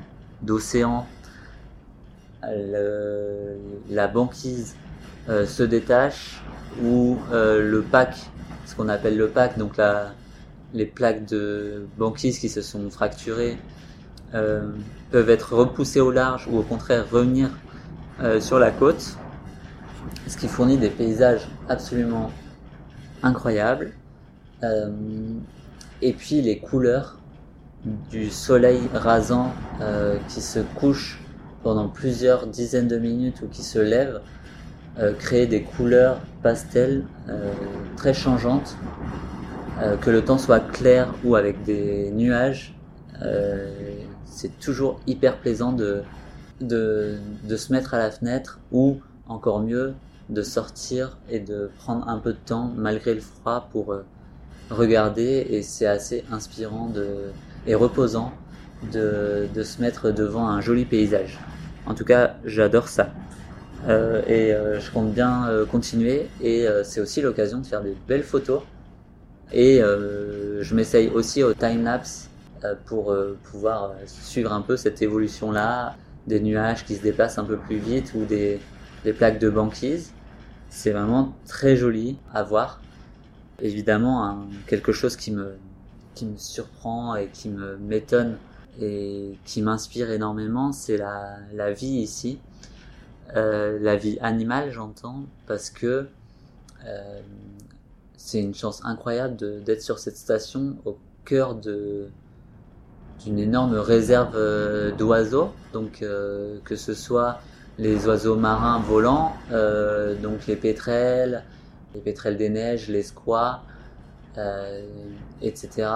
la 3.89 4.07
banquise 4.07 4.75
se 5.27 5.63
détache 5.63 6.41
ou 6.83 7.17
le 7.31 7.81
pack, 7.81 8.15
ce 8.65 8.75
qu'on 8.75 8.89
appelle 8.89 9.17
le 9.17 9.29
pack, 9.29 9.57
donc 9.57 9.73
les 10.73 10.85
plaques 10.85 11.25
de 11.25 11.87
banquise 11.97 12.39
qui 12.39 12.49
se 12.49 12.61
sont 12.61 12.89
fracturées 12.89 13.57
peuvent 14.31 15.29
être 15.29 15.53
repoussées 15.55 16.01
au 16.01 16.11
large 16.11 16.47
ou 16.51 16.57
au 16.57 16.63
contraire 16.63 17.05
revenir 17.09 17.49
euh, 18.21 18.39
sur 18.39 18.59
la 18.59 18.71
côte, 18.71 19.17
ce 20.25 20.37
qui 20.37 20.47
fournit 20.47 20.77
des 20.77 20.89
paysages 20.89 21.49
absolument 21.67 22.31
incroyables. 23.23 23.91
Euh, 24.63 24.89
et 26.01 26.13
puis 26.13 26.41
les 26.41 26.59
couleurs 26.59 27.19
du 28.09 28.29
soleil 28.29 28.79
rasant 28.93 29.53
euh, 29.81 30.17
qui 30.29 30.41
se 30.41 30.59
couche 30.59 31.19
pendant 31.65 31.89
plusieurs 31.89 32.47
dizaines 32.47 32.87
de 32.87 32.97
minutes 32.97 33.41
ou 33.41 33.47
qui 33.47 33.63
se 33.63 33.79
lève 33.79 34.21
créent 35.19 35.47
des 35.47 35.63
couleurs 35.63 36.21
pastel 36.41 37.03
très 37.97 38.13
changeantes 38.13 38.77
Euh, 39.81 39.97
que 39.97 40.09
le 40.09 40.23
temps 40.23 40.37
soit 40.37 40.61
clair 40.61 41.13
ou 41.25 41.35
avec 41.35 41.63
des 41.63 42.09
nuages, 42.11 42.73
euh, 43.21 43.73
c'est 44.23 44.57
toujours 44.59 45.01
hyper 45.05 45.37
plaisant 45.37 45.73
de, 45.73 46.01
de, 46.61 47.17
de, 47.43 47.57
se 47.57 47.73
mettre 47.73 47.93
à 47.93 47.97
la 47.97 48.09
fenêtre 48.09 48.59
ou 48.71 49.01
encore 49.27 49.59
mieux 49.59 49.93
de 50.29 50.41
sortir 50.43 51.17
et 51.29 51.39
de 51.39 51.69
prendre 51.77 52.07
un 52.07 52.19
peu 52.19 52.31
de 52.31 52.37
temps 52.37 52.71
malgré 52.77 53.13
le 53.13 53.19
froid 53.19 53.67
pour 53.69 53.91
euh, 53.91 54.05
regarder 54.69 55.45
et 55.49 55.61
c'est 55.61 55.87
assez 55.87 56.23
inspirant 56.31 56.87
de, 56.87 57.07
et 57.67 57.75
reposant 57.75 58.31
de, 58.93 59.47
de, 59.53 59.63
se 59.63 59.81
mettre 59.81 60.11
devant 60.11 60.47
un 60.47 60.61
joli 60.61 60.85
paysage. 60.85 61.37
En 61.85 61.93
tout 61.93 62.05
cas, 62.05 62.35
j'adore 62.45 62.87
ça. 62.87 63.09
Euh, 63.87 64.23
et 64.27 64.51
euh, 64.51 64.79
je 64.79 64.89
compte 64.89 65.13
bien 65.13 65.47
euh, 65.47 65.65
continuer 65.65 66.27
et 66.41 66.65
c'est 66.83 67.01
aussi 67.01 67.21
l'occasion 67.21 67.59
de 67.59 67.65
faire 67.65 67.81
des 67.81 67.95
belles 68.07 68.23
photos. 68.23 68.61
Et 69.53 69.79
je 69.79 70.75
m'essaye 70.75 71.09
aussi 71.09 71.43
au 71.43 71.53
time-lapse 71.53 72.29
pour 72.87 73.15
pouvoir 73.43 73.93
suivre 74.07 74.51
un 74.51 74.61
peu 74.61 74.75
cette 74.75 75.01
évolution-là, 75.03 75.95
des 76.25 76.39
nuages 76.39 76.83
qui 76.83 76.95
se 76.95 77.03
déplacent 77.03 77.37
un 77.37 77.43
peu 77.43 77.57
plus 77.57 77.77
vite 77.77 78.13
ou 78.15 78.25
des, 78.25 78.59
plaques 79.17 79.39
de 79.39 79.49
banquise. 79.49 80.11
C'est 80.69 80.91
vraiment 80.91 81.35
très 81.45 81.77
joli 81.77 82.17
à 82.33 82.41
voir. 82.41 82.81
Évidemment, 83.61 84.47
quelque 84.65 84.91
chose 84.91 85.15
qui 85.15 85.31
me, 85.31 85.53
qui 86.15 86.25
me 86.25 86.37
surprend 86.37 87.15
et 87.15 87.27
qui 87.27 87.49
me 87.49 87.77
m'étonne 87.77 88.37
et 88.81 89.37
qui 89.45 89.61
m'inspire 89.61 90.11
énormément, 90.11 90.71
c'est 90.71 90.97
la, 90.97 91.37
la 91.53 91.71
vie 91.71 91.87
ici. 91.87 92.39
Euh, 93.35 93.79
la 93.81 93.95
vie 93.95 94.17
animale, 94.21 94.71
j'entends, 94.71 95.23
parce 95.47 95.69
que 95.69 96.07
euh, 96.85 97.19
c'est 98.17 98.39
une 98.39 98.53
chance 98.53 98.81
incroyable 98.83 99.63
d'être 99.63 99.81
sur 99.81 99.99
cette 99.99 100.17
station 100.17 100.77
au 100.85 100.97
cœur 101.25 101.55
de 101.55 102.07
d'une 103.23 103.39
énorme 103.39 103.75
réserve 103.75 104.35
euh, 104.35 104.91
d'oiseaux, 104.91 105.51
donc 105.73 106.01
euh, 106.01 106.57
que 106.65 106.75
ce 106.75 106.93
soit 106.93 107.39
les 107.77 108.07
oiseaux 108.07 108.35
marins 108.35 108.79
volants, 108.79 109.33
euh, 109.51 110.15
donc 110.15 110.47
les 110.47 110.55
pétrels, 110.55 111.43
les 111.93 112.01
pétrels 112.01 112.37
des 112.37 112.49
neiges, 112.49 112.87
les 112.89 113.03
squats, 113.03 113.63
etc. 115.41 115.89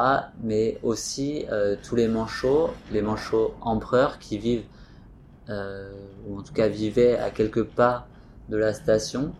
Mais 0.43 0.77
aussi 0.83 1.45
tous 1.83 1.95
les 1.95 2.07
manchots, 2.07 2.71
les 2.91 3.01
manchots 3.01 3.53
empereurs 3.61 4.19
qui 4.19 4.37
vivent 4.37 4.63
euh, 5.49 5.89
ou 6.27 6.37
en 6.37 6.43
tout 6.43 6.53
cas 6.53 6.67
vivaient 6.67 7.17
à 7.17 7.31
quelques 7.31 7.63
pas 7.63 8.07
de 8.49 8.57
la 8.57 8.73
station. 8.73 9.31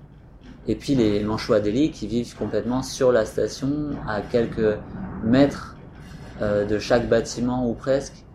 Et 0.67 0.75
puis 0.75 0.95
les 0.95 1.23
manchots 1.23 1.53
adélie 1.53 1.91
qui 1.91 2.07
vivent 2.07 2.35
complètement 2.35 2.81
sur 2.81 3.11
la 3.11 3.25
station, 3.25 3.91
à 4.07 4.21
quelques 4.21 4.77
mètres 5.23 5.77
euh, 6.41 6.65
de 6.65 6.79
chaque 6.79 7.07
bâtiment 7.07 7.69
ou 7.69 7.73
presque, 7.73 8.25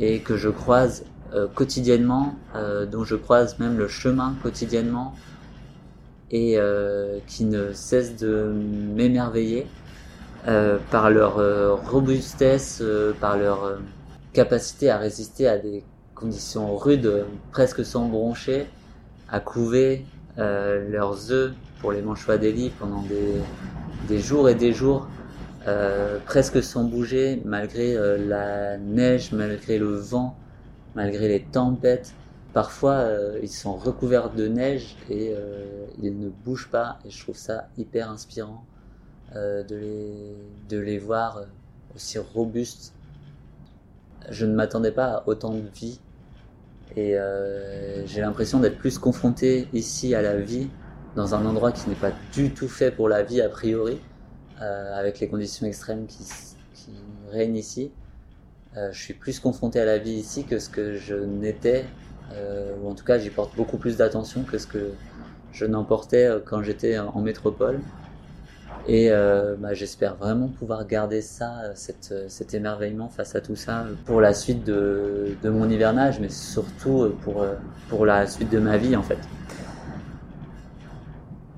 et 0.00 0.20
que 0.20 0.36
je 0.36 0.48
croise 0.48 1.04
euh, 1.32 1.46
quotidiennement, 1.46 2.34
dont 2.90 3.04
je 3.04 3.14
croise 3.14 3.58
même 3.60 3.78
le 3.78 3.86
chemin 3.86 4.34
quotidiennement, 4.42 5.14
et 6.32 6.58
qui 7.26 7.44
ne 7.44 7.72
cessent 7.72 8.16
de 8.16 8.52
m'émerveiller 8.94 9.66
par 10.90 11.10
leur 11.10 11.36
robustesse, 11.90 12.82
par 13.20 13.36
leur 13.36 13.78
capacité 14.32 14.90
à 14.90 14.98
résister 14.98 15.46
à 15.48 15.58
des 15.58 15.84
conditions 16.14 16.76
rudes, 16.76 17.24
presque 17.50 17.84
sans 17.84 18.06
broncher, 18.06 18.66
à 19.30 19.40
couver 19.40 20.04
euh, 20.38 20.88
leurs 20.90 21.32
œufs 21.32 21.52
pour 21.80 21.92
les 21.92 22.02
manchois 22.02 22.38
d'Élie 22.38 22.70
pendant 22.78 23.02
des, 23.02 23.34
des, 24.08 24.18
jours 24.18 24.48
et 24.48 24.54
des 24.54 24.72
jours, 24.72 25.08
euh, 25.66 26.18
presque 26.26 26.62
sans 26.62 26.84
bouger, 26.84 27.40
malgré 27.44 27.96
euh, 27.96 28.18
la 28.18 28.76
neige, 28.76 29.32
malgré 29.32 29.78
le 29.78 29.94
vent, 29.94 30.36
malgré 30.94 31.28
les 31.28 31.42
tempêtes. 31.42 32.14
Parfois, 32.52 32.94
euh, 32.94 33.38
ils 33.42 33.48
sont 33.48 33.76
recouverts 33.76 34.30
de 34.30 34.48
neige 34.48 34.96
et 35.08 35.32
euh, 35.36 35.86
ils 36.02 36.18
ne 36.18 36.28
bougent 36.28 36.68
pas. 36.70 36.98
Et 37.04 37.10
je 37.10 37.22
trouve 37.22 37.36
ça 37.36 37.68
hyper 37.78 38.10
inspirant 38.10 38.64
de, 39.34 39.76
les, 39.76 40.36
de 40.68 40.78
les 40.78 40.98
voir 40.98 41.42
aussi 41.94 42.18
robustes. 42.18 42.92
Je 44.28 44.46
ne 44.46 44.54
m'attendais 44.54 44.92
pas 44.92 45.06
à 45.06 45.28
autant 45.28 45.52
de 45.52 45.62
vie 45.74 46.00
et 46.96 47.16
euh, 47.16 48.04
j'ai 48.06 48.20
l'impression 48.20 48.58
d'être 48.58 48.78
plus 48.78 48.98
confronté 48.98 49.68
ici 49.72 50.14
à 50.14 50.22
la 50.22 50.36
vie 50.36 50.68
dans 51.14 51.34
un 51.34 51.46
endroit 51.46 51.72
qui 51.72 51.88
n'est 51.88 51.94
pas 51.94 52.12
du 52.32 52.50
tout 52.50 52.68
fait 52.68 52.90
pour 52.90 53.08
la 53.08 53.22
vie 53.22 53.40
a 53.40 53.48
priori, 53.48 53.98
euh, 54.60 54.98
avec 54.98 55.20
les 55.20 55.28
conditions 55.28 55.66
extrêmes 55.66 56.06
qui, 56.06 56.24
règnent 57.30 57.56
ici. 57.56 57.92
Euh, 58.76 58.90
je 58.90 59.00
suis 59.00 59.14
plus 59.14 59.38
confronté 59.38 59.78
à 59.78 59.84
la 59.84 59.98
vie 59.98 60.14
ici 60.14 60.42
que 60.42 60.58
ce 60.58 60.68
que 60.68 60.96
je 60.96 61.14
n'étais, 61.14 61.84
euh, 62.32 62.74
ou 62.82 62.90
en 62.90 62.94
tout 62.94 63.04
cas 63.04 63.18
j'y 63.18 63.30
porte 63.30 63.54
beaucoup 63.54 63.76
plus 63.76 63.96
d'attention 63.96 64.42
que 64.42 64.58
ce 64.58 64.66
que 64.66 64.90
je 65.52 65.64
n'en 65.64 65.84
portais 65.84 66.26
euh, 66.26 66.40
quand 66.44 66.62
j'étais 66.64 66.98
en 66.98 67.20
métropole. 67.20 67.78
Et 68.88 69.10
euh, 69.10 69.56
bah, 69.58 69.74
j'espère 69.74 70.16
vraiment 70.16 70.48
pouvoir 70.48 70.86
garder 70.86 71.20
ça, 71.20 71.60
euh, 71.64 71.74
euh, 72.12 72.24
cet 72.28 72.54
émerveillement 72.54 73.08
face 73.08 73.34
à 73.34 73.40
tout 73.40 73.56
ça 73.56 73.84
pour 74.06 74.20
la 74.20 74.32
suite 74.34 74.64
de, 74.64 75.36
mon 75.44 75.68
hivernage, 75.68 76.20
mais 76.20 76.28
surtout 76.28 77.12
pour, 77.22 78.06
la 78.06 78.26
suite 78.26 78.50
de 78.50 78.58
ma 78.58 78.78
vie 78.78 78.96
en 78.96 79.02
fait. 79.02 79.18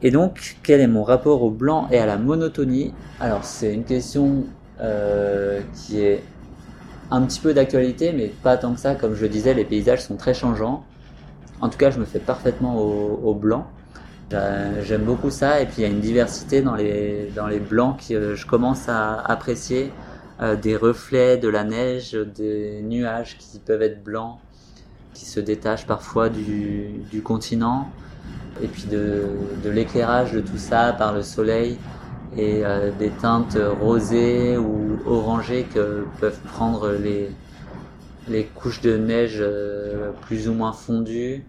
Et 0.04 0.10
donc, 0.10 0.56
quel 0.64 0.80
est 0.80 0.88
mon 0.88 1.04
rapport 1.04 1.42
au 1.42 1.50
blanc 1.50 1.86
et 1.92 1.98
à 1.98 2.06
la 2.06 2.16
monotonie? 2.18 2.92
Alors, 3.20 3.44
c'est 3.44 3.72
une 3.72 3.84
question 3.84 4.44
qui 5.74 6.00
est 6.00 6.24
un 7.12 7.22
petit 7.22 7.38
peu 7.38 7.54
d'actualité, 7.54 8.12
mais 8.12 8.26
pas 8.42 8.56
tant 8.56 8.74
que 8.74 8.80
ça. 8.80 8.96
Comme 8.96 9.14
je 9.14 9.26
disais, 9.26 9.54
les 9.54 9.64
paysages 9.64 10.02
sont 10.02 10.16
très 10.16 10.34
changeants. 10.34 10.84
En 11.60 11.68
tout 11.68 11.78
cas, 11.78 11.92
je 11.92 12.00
me 12.00 12.04
fais 12.04 12.18
parfaitement 12.18 12.76
au 12.76 13.32
blanc. 13.34 13.68
J'aime 14.82 15.04
beaucoup 15.04 15.30
ça 15.30 15.60
et 15.60 15.66
puis 15.66 15.76
il 15.78 15.82
y 15.82 15.84
a 15.84 15.88
une 15.88 16.00
diversité 16.00 16.62
dans 16.62 16.74
les, 16.74 17.30
blancs 17.68 17.98
que 18.08 18.14
euh, 18.14 18.36
je 18.36 18.46
commence 18.46 18.88
à 18.88 19.20
apprécier. 19.20 19.90
Euh, 20.40 20.56
des 20.56 20.74
reflets, 20.76 21.36
de 21.36 21.48
la 21.48 21.64
neige, 21.64 22.12
des 22.12 22.80
nuages 22.82 23.36
qui 23.38 23.58
peuvent 23.58 23.82
être 23.82 24.02
blancs, 24.02 24.38
qui 25.12 25.26
se 25.26 25.38
détachent 25.38 25.86
parfois 25.86 26.30
du, 26.30 27.22
continent. 27.22 27.90
Et 28.62 28.68
puis 28.68 28.84
de, 28.84 29.26
l'éclairage 29.64 30.32
de 30.32 30.40
tout 30.40 30.56
ça 30.56 30.92
par 30.92 31.12
le 31.12 31.22
soleil 31.22 31.78
et 32.36 32.64
euh, 32.64 32.90
des 32.98 33.10
teintes 33.10 33.58
rosées 33.80 34.56
ou 34.56 34.98
orangées 35.06 35.66
que 35.74 36.06
peuvent 36.20 36.40
prendre 36.54 36.92
les, 36.92 38.44
couches 38.54 38.80
de 38.80 38.96
neige 38.96 39.44
plus 40.22 40.48
ou 40.48 40.54
moins 40.54 40.72
fondues 40.72 41.44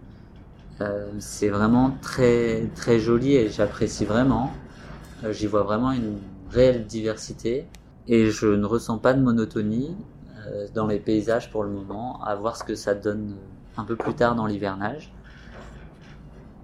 euh, 0.80 1.06
c'est 1.20 1.50
vraiment 1.50 1.92
très 2.02 2.66
très 2.74 2.98
joli 2.98 3.34
et 3.34 3.48
j'apprécie 3.48 4.04
vraiment. 4.04 4.50
Euh, 5.22 5.32
j'y 5.32 5.46
vois 5.46 5.62
vraiment 5.62 5.92
une 5.92 6.18
réelle 6.50 6.86
diversité 6.86 7.66
et 8.08 8.30
je 8.30 8.46
ne 8.46 8.66
ressens 8.66 8.98
pas 8.98 9.14
de 9.14 9.20
monotonie 9.20 9.96
euh, 10.46 10.66
dans 10.74 10.86
les 10.86 10.98
paysages 10.98 11.50
pour 11.50 11.62
le 11.62 11.70
moment. 11.70 12.22
À 12.24 12.34
voir 12.34 12.56
ce 12.56 12.64
que 12.64 12.74
ça 12.74 12.94
donne 12.94 13.36
un 13.76 13.84
peu 13.84 13.94
plus 13.96 14.14
tard 14.14 14.34
dans 14.34 14.46
l'hivernage. 14.46 15.12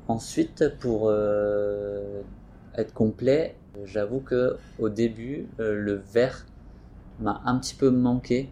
Ensuite, 0.09 0.77
pour 0.81 1.13
être 2.75 2.93
complet, 2.93 3.55
j'avoue 3.85 4.19
que 4.19 4.57
au 4.81 4.89
début, 4.89 5.47
le 5.59 6.03
vert 6.13 6.47
m'a 7.21 7.41
un 7.45 7.57
petit 7.59 7.77
peu 7.77 7.91
manqué 7.91 8.51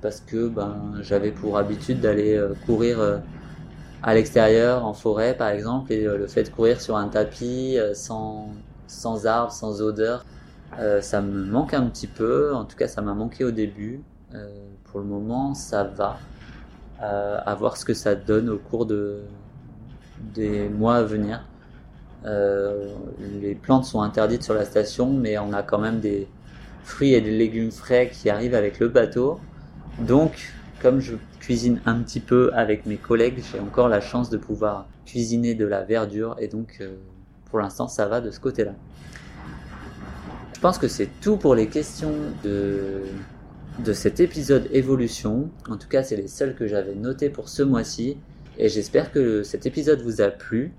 parce 0.00 0.20
que 0.20 0.46
ben, 0.46 0.94
j'avais 1.00 1.32
pour 1.32 1.58
habitude 1.58 2.00
d'aller 2.00 2.40
courir 2.64 3.20
à 4.02 4.14
l'extérieur, 4.14 4.84
en 4.84 4.94
forêt 4.94 5.36
par 5.36 5.48
exemple, 5.48 5.92
et 5.92 6.04
euh, 6.04 6.18
le 6.18 6.26
fait 6.26 6.44
de 6.44 6.50
courir 6.50 6.80
sur 6.80 6.96
un 6.96 7.08
tapis 7.08 7.78
euh, 7.78 7.94
sans, 7.94 8.48
sans 8.86 9.26
arbres, 9.26 9.52
sans 9.52 9.82
odeur, 9.82 10.24
euh, 10.78 11.00
ça 11.00 11.20
me 11.20 11.44
manque 11.44 11.74
un 11.74 11.86
petit 11.86 12.06
peu. 12.06 12.54
En 12.54 12.64
tout 12.64 12.76
cas, 12.76 12.88
ça 12.88 13.02
m'a 13.02 13.14
manqué 13.14 13.44
au 13.44 13.50
début. 13.50 14.02
pour 14.84 15.00
le 15.00 15.06
moment, 15.06 15.54
ça 15.54 15.84
va. 15.84 16.18
à 17.00 17.54
voir 17.54 17.76
ce 17.76 17.84
que 17.84 17.94
ça 17.94 18.14
donne 18.14 18.48
au 18.50 18.58
cours 18.58 18.86
de, 18.86 19.20
des 20.34 20.68
mois 20.68 20.96
à 20.96 21.02
venir. 21.02 21.44
les 22.24 23.54
plantes 23.54 23.84
sont 23.84 24.02
interdites 24.02 24.42
sur 24.42 24.54
la 24.54 24.64
station, 24.64 25.10
mais 25.12 25.38
on 25.38 25.52
a 25.52 25.62
quand 25.62 25.78
même 25.78 26.00
des 26.00 26.28
fruits 26.84 27.14
et 27.14 27.20
des 27.20 27.36
légumes 27.36 27.70
frais 27.70 28.10
qui 28.12 28.30
arrivent 28.30 28.54
avec 28.54 28.78
le 28.78 28.88
bateau. 28.88 29.40
Donc, 29.98 30.52
comme 30.80 31.00
je 31.00 31.14
cuisine 31.40 31.80
un 31.86 32.00
petit 32.00 32.20
peu 32.20 32.50
avec 32.54 32.86
mes 32.86 32.96
collègues, 32.96 33.42
j'ai 33.52 33.60
encore 33.60 33.88
la 33.88 34.00
chance 34.00 34.30
de 34.30 34.36
pouvoir 34.36 34.86
cuisiner 35.06 35.54
de 35.54 35.64
la 35.64 35.82
verdure 35.82 36.36
et 36.38 36.48
donc 36.48 36.78
euh, 36.80 36.96
pour 37.46 37.58
l'instant 37.58 37.88
ça 37.88 38.06
va 38.06 38.20
de 38.20 38.30
ce 38.30 38.40
côté-là. 38.40 38.74
Je 40.58 40.60
pense 40.60 40.78
que 40.78 40.88
c'est 40.88 41.08
tout 41.20 41.36
pour 41.36 41.54
les 41.54 41.68
questions 41.68 42.14
de, 42.42 43.02
cet 43.92 44.18
épisode 44.18 44.68
évolution. 44.72 45.50
En 45.68 45.76
tout 45.76 45.86
cas, 45.86 46.02
c'est 46.02 46.16
les 46.16 46.26
seuls 46.26 46.56
que 46.56 46.66
j'avais 46.66 46.96
notés 46.96 47.30
pour 47.30 47.48
ce 47.48 47.62
mois-ci 47.62 48.16
et 48.58 48.68
j'espère 48.68 49.12
que 49.12 49.44
cet 49.44 49.66
épisode 49.66 50.00
vous 50.00 50.20
a 50.20 50.30
plu. 50.30 50.72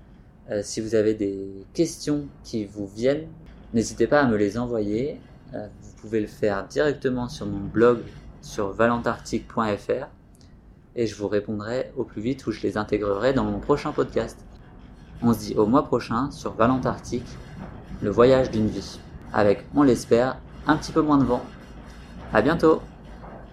Euh, 0.50 0.60
si 0.62 0.82
vous 0.82 0.94
avez 0.94 1.14
des 1.14 1.64
questions 1.72 2.26
qui 2.44 2.66
vous 2.66 2.86
viennent, 2.86 3.26
n'hésitez 3.72 4.06
pas 4.06 4.20
à 4.20 4.28
me 4.28 4.36
les 4.36 4.58
envoyer. 4.58 5.18
euh, 5.54 5.66
vous 5.82 5.92
pouvez 6.02 6.20
le 6.20 6.26
faire 6.26 6.66
directement 6.66 7.30
sur 7.30 7.46
mon 7.46 7.60
blog 7.60 8.00
sur 8.42 8.72
valentarctique.fr 8.72 10.06
et 10.96 11.06
je 11.06 11.16
vous 11.16 11.28
répondrai 11.28 11.92
au 11.96 12.04
plus 12.04 12.20
vite 12.20 12.46
ou 12.46 12.52
je 12.52 12.60
les 12.62 12.76
intégrerai 12.76 13.32
dans 13.32 13.44
mon 13.44 13.60
prochain 13.60 13.92
podcast. 13.92 14.38
On 15.22 15.32
se 15.32 15.38
dit 15.38 15.54
au 15.54 15.66
mois 15.66 15.84
prochain 15.84 16.30
sur 16.30 16.54
Valentarctique, 16.54 17.26
le 18.00 18.10
voyage 18.10 18.50
d'une 18.50 18.68
vie, 18.68 18.98
avec, 19.32 19.66
on 19.74 19.82
l'espère, 19.82 20.38
un 20.66 20.76
petit 20.76 20.92
peu 20.92 21.02
moins 21.02 21.18
de 21.18 21.24
vent. 21.24 21.42
À 22.32 22.42
bientôt 22.42 22.80